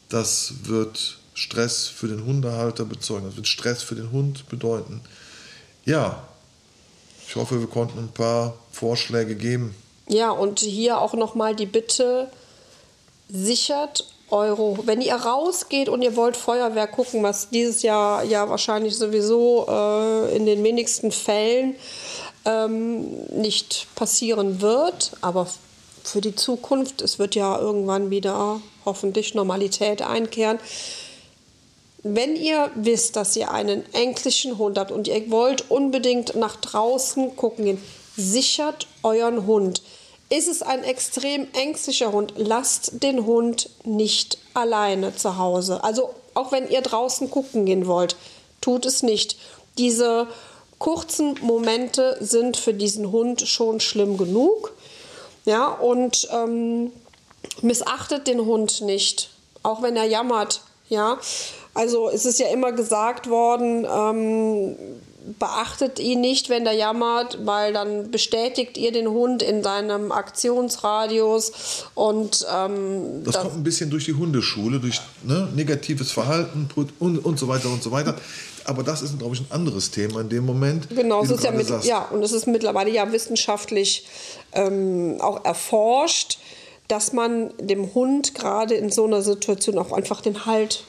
Das 0.10 0.54
wird 0.64 1.20
Stress 1.34 1.88
für 1.88 2.08
den 2.08 2.26
Hundehalter 2.26 2.86
bezeugen, 2.86 3.26
das 3.26 3.36
wird 3.36 3.48
Stress 3.48 3.84
für 3.84 3.96
den 3.96 4.12
Hund 4.12 4.48
bedeuten. 4.50 5.02
Ja, 5.86 6.28
ich 7.32 7.38
hoffe, 7.38 7.62
wir 7.62 7.68
konnten 7.68 7.98
ein 7.98 8.12
paar 8.12 8.56
Vorschläge 8.74 9.36
geben. 9.36 9.74
Ja, 10.10 10.32
und 10.32 10.60
hier 10.60 11.00
auch 11.00 11.14
nochmal 11.14 11.56
die 11.56 11.66
Bitte, 11.66 12.30
sichert 13.30 14.06
Euro. 14.30 14.80
Wenn 14.84 15.00
ihr 15.00 15.16
rausgeht 15.16 15.88
und 15.88 16.02
ihr 16.02 16.18
wollt 16.18 16.36
Feuerwehr 16.36 16.88
gucken, 16.88 17.24
was 17.24 17.50
dieses 17.50 17.84
Jahr 17.84 18.26
ja 18.26 18.50
wahrscheinlich 18.50 18.98
sowieso 18.98 19.66
äh, 19.70 20.36
in 20.36 20.46
den 20.46 20.62
wenigsten 20.62 21.14
Fällen 21.14 21.78
ähm, 22.44 23.06
nicht 23.30 23.88
passieren 23.96 24.60
wird, 24.60 25.12
aber 25.22 25.48
für 26.04 26.20
die 26.20 26.36
Zukunft, 26.36 27.02
es 27.02 27.18
wird 27.18 27.36
ja 27.36 27.58
irgendwann 27.58 28.10
wieder 28.10 28.60
hoffentlich 28.84 29.36
Normalität 29.36 30.02
einkehren. 30.02 30.60
Wenn 32.04 32.36
ihr 32.36 32.72
wisst, 32.76 33.16
dass 33.16 33.36
ihr 33.36 33.52
einen 33.52 33.84
ängstlichen 33.94 34.58
Hund 34.58 34.80
habt 34.80 34.92
und 34.92 35.08
ihr 35.08 35.30
wollt 35.30 35.70
unbedingt 35.70 36.36
nach 36.36 36.56
draußen 36.56 37.36
gucken 37.36 37.66
gehen, 37.66 37.84
sichert 38.18 38.88
euren 39.04 39.46
Hund. 39.46 39.84
Ist 40.30 40.48
es 40.48 40.62
ein 40.62 40.84
extrem 40.84 41.48
ängstlicher 41.54 42.12
Hund, 42.12 42.34
lasst 42.38 43.04
den 43.04 43.26
Hund 43.26 43.70
nicht 43.84 44.38
alleine 44.54 45.16
zu 45.16 45.38
Hause. 45.38 45.84
Also 45.84 46.10
auch 46.34 46.52
wenn 46.52 46.70
ihr 46.70 46.82
draußen 46.82 47.30
gucken 47.30 47.66
gehen 47.66 47.86
wollt, 47.86 48.16
tut 48.62 48.86
es 48.86 49.04
nicht. 49.04 49.38
Diese 49.78 50.28
kurzen 50.80 51.36
Momente 51.42 52.18
sind 52.22 52.58
für 52.58 52.74
diesen 52.74 53.12
Hund 53.12 53.42
schon 53.48 53.80
schlimm 53.80 54.18
genug. 54.18 54.74
Ja, 55.46 55.68
und 55.68 56.28
ähm, 56.32 56.92
missachtet 57.62 58.28
den 58.28 58.46
Hund 58.46 58.82
nicht, 58.82 59.30
auch 59.64 59.82
wenn 59.82 59.96
er 59.96 60.06
jammert. 60.06 60.62
Ja, 60.90 61.20
also 61.74 62.10
es 62.10 62.26
ist 62.26 62.40
ja 62.40 62.48
immer 62.48 62.72
gesagt 62.72 63.30
worden, 63.30 63.86
ähm, 63.86 64.76
beachtet 65.38 66.00
ihn 66.00 66.22
nicht, 66.22 66.50
wenn 66.50 66.64
der 66.64 66.74
jammert, 66.74 67.46
weil 67.46 67.74
dann 67.74 68.12
bestätigt 68.12 68.78
ihr 68.78 68.92
den 68.92 69.08
Hund 69.08 69.44
in 69.44 69.64
seinem 69.64 70.12
Aktionsradius 70.12 71.86
und 71.94 72.46
ähm, 72.52 73.24
das, 73.24 73.36
das, 73.36 73.44
kommt 73.44 73.56
ein 73.56 73.64
bisschen 73.64 73.90
durch 73.90 74.06
die 74.06 74.14
Hundeschule, 74.14 74.80
durch 74.80 75.00
ne, 75.24 75.48
negatives 75.56 76.12
Verhalten 76.12 76.70
und, 77.00 77.24
und 77.24 77.40
so 77.40 77.48
weiter 77.48 77.70
und 77.70 77.84
so 77.84 77.92
weiter. 77.92 78.16
Aber 78.66 78.84
das 78.84 79.02
ist, 79.02 79.18
glaube 79.18 79.36
ich, 79.36 79.42
ein 79.42 79.52
anderes 79.52 79.90
Thema 79.90 80.22
in 80.22 80.30
dem 80.30 80.46
Moment. 80.46 80.88
Genau, 80.90 81.24
es 81.24 81.32
ist 81.32 81.44
ja, 81.44 81.52
mit, 81.52 81.68
ja, 81.84 82.04
und 82.10 82.22
es 82.22 82.32
ist 82.32 82.48
mittlerweile 82.48 82.92
ja 82.92 83.12
wissenschaftlich 83.12 84.06
ähm, 84.54 85.18
auch 85.20 85.44
erforscht, 85.46 86.38
dass 86.88 87.14
man 87.14 87.54
dem 87.60 87.94
Hund 87.94 88.36
gerade 88.36 88.76
in 88.76 88.92
so 88.92 89.06
einer 89.06 89.22
Situation 89.22 89.78
auch 89.78 89.92
einfach 89.92 90.22
den 90.22 90.46
Halt 90.46 90.84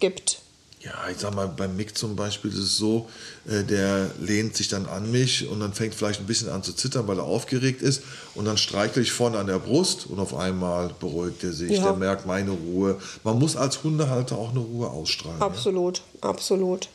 gibt. 0.00 0.40
Ja, 0.84 1.08
ich 1.10 1.16
sag 1.16 1.34
mal, 1.34 1.48
beim 1.48 1.76
Mick 1.76 1.96
zum 1.96 2.14
Beispiel 2.14 2.52
ist 2.52 2.58
es 2.58 2.76
so, 2.76 3.08
äh, 3.48 3.64
der 3.64 4.10
lehnt 4.20 4.54
sich 4.54 4.68
dann 4.68 4.84
an 4.84 5.10
mich 5.10 5.48
und 5.48 5.60
dann 5.60 5.72
fängt 5.72 5.94
vielleicht 5.94 6.20
ein 6.20 6.26
bisschen 6.26 6.50
an 6.50 6.62
zu 6.62 6.74
zittern, 6.74 7.08
weil 7.08 7.18
er 7.18 7.24
aufgeregt 7.24 7.80
ist. 7.80 8.02
Und 8.34 8.44
dann 8.44 8.58
streichle 8.58 9.00
ich 9.00 9.10
vorne 9.10 9.38
an 9.38 9.46
der 9.46 9.58
Brust 9.58 10.06
und 10.06 10.18
auf 10.18 10.34
einmal 10.34 10.90
beruhigt 11.00 11.42
er 11.42 11.54
sich. 11.54 11.70
Ja. 11.78 11.84
Der 11.84 11.94
merkt 11.94 12.26
meine 12.26 12.50
Ruhe. 12.50 13.00
Man 13.22 13.38
muss 13.38 13.56
als 13.56 13.82
Hundehalter 13.82 14.36
auch 14.36 14.50
eine 14.50 14.58
Ruhe 14.58 14.90
ausstrahlen. 14.90 15.40
Absolut, 15.40 16.02
ja? 16.22 16.28
absolut. 16.28 16.88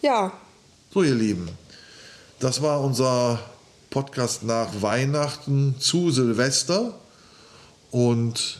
Ja. 0.00 0.32
So, 0.92 1.04
ihr 1.04 1.14
Lieben, 1.14 1.48
das 2.40 2.60
war 2.60 2.80
unser 2.80 3.38
Podcast 3.90 4.42
nach 4.42 4.68
Weihnachten 4.80 5.76
zu 5.78 6.10
Silvester. 6.10 6.92
Und 7.92 8.58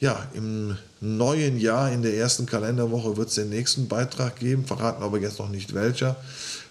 ja, 0.00 0.26
im 0.32 0.78
neuen 1.00 1.58
Jahr, 1.58 1.92
in 1.92 2.02
der 2.02 2.14
ersten 2.16 2.46
Kalenderwoche, 2.46 3.16
wird 3.16 3.28
es 3.28 3.34
den 3.34 3.50
nächsten 3.50 3.88
Beitrag 3.88 4.36
geben, 4.36 4.64
verraten 4.64 5.02
aber 5.02 5.18
jetzt 5.18 5.38
noch 5.38 5.48
nicht 5.48 5.74
welcher. 5.74 6.16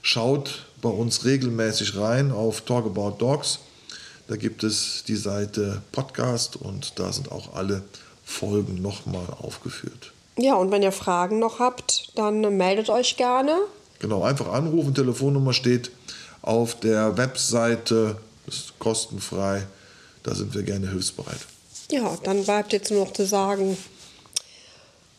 Schaut 0.02 0.66
bei 0.82 0.90
uns 0.90 1.26
regelmäßig 1.26 1.98
rein 1.98 2.32
auf 2.32 2.62
Talk 2.62 2.86
About 2.86 3.16
Dogs. 3.18 3.60
Da 4.28 4.36
gibt 4.36 4.64
es 4.64 5.04
die 5.08 5.16
Seite 5.16 5.82
Podcast 5.92 6.56
und 6.56 7.00
da 7.00 7.12
sind 7.14 7.32
auch 7.32 7.56
alle 7.56 7.84
Folgen 8.24 8.82
nochmal 8.82 9.28
aufgeführt. 9.40 10.12
Ja, 10.38 10.56
und 10.56 10.72
wenn 10.72 10.82
ihr 10.84 10.92
Fragen 10.92 11.40
noch 11.40 11.60
habt, 11.60 12.12
dann 12.16 12.58
meldet 12.58 12.90
euch 12.90 13.18
gerne. 13.18 13.58
Genau, 14.00 14.24
einfach 14.24 14.52
anrufen, 14.52 14.94
Telefonnummer 14.94 15.54
steht 15.54 15.92
auf 16.42 16.80
der 16.80 17.18
Webseite, 17.18 18.18
ist 18.48 18.78
kostenfrei. 18.80 19.66
Da 20.24 20.36
sind 20.36 20.54
wir 20.54 20.64
gerne 20.64 20.90
hilfsbereit. 20.90 21.40
Ja, 21.92 22.18
dann 22.24 22.44
bleibt 22.44 22.74
jetzt 22.74 22.92
nur 22.92 23.06
noch 23.06 23.14
zu 23.14 23.26
sagen, 23.26 23.78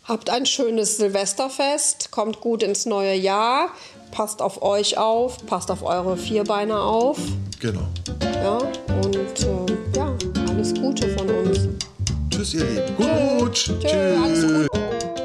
habt 0.07 0.31
ein 0.31 0.47
schönes 0.47 0.97
Silvesterfest, 0.97 2.11
kommt 2.11 2.41
gut 2.41 2.63
ins 2.63 2.87
neue 2.87 3.15
Jahr, 3.15 3.71
passt 4.11 4.41
auf 4.41 4.63
euch 4.63 4.99
auf, 4.99 5.45
passt 5.47 5.71
auf 5.71 5.83
eure 5.83 6.17
Vierbeiner 6.17 6.83
auf. 6.83 7.19
Genau. 7.61 7.89
Ja, 8.43 8.59
und 9.03 9.17
äh, 9.17 9.97
ja, 9.97 10.17
alles 10.49 10.75
Gute 10.75 11.09
von 11.17 11.29
uns. 11.29 11.69
Tschüss, 12.31 12.55
ihr 12.55 12.65
Lieben. 12.65 12.97
Gut. 12.97 13.55
Tschüss. 13.55 13.79
Tschüss. 13.81 14.23
Alles 14.23 14.43
Gute. 14.43 15.16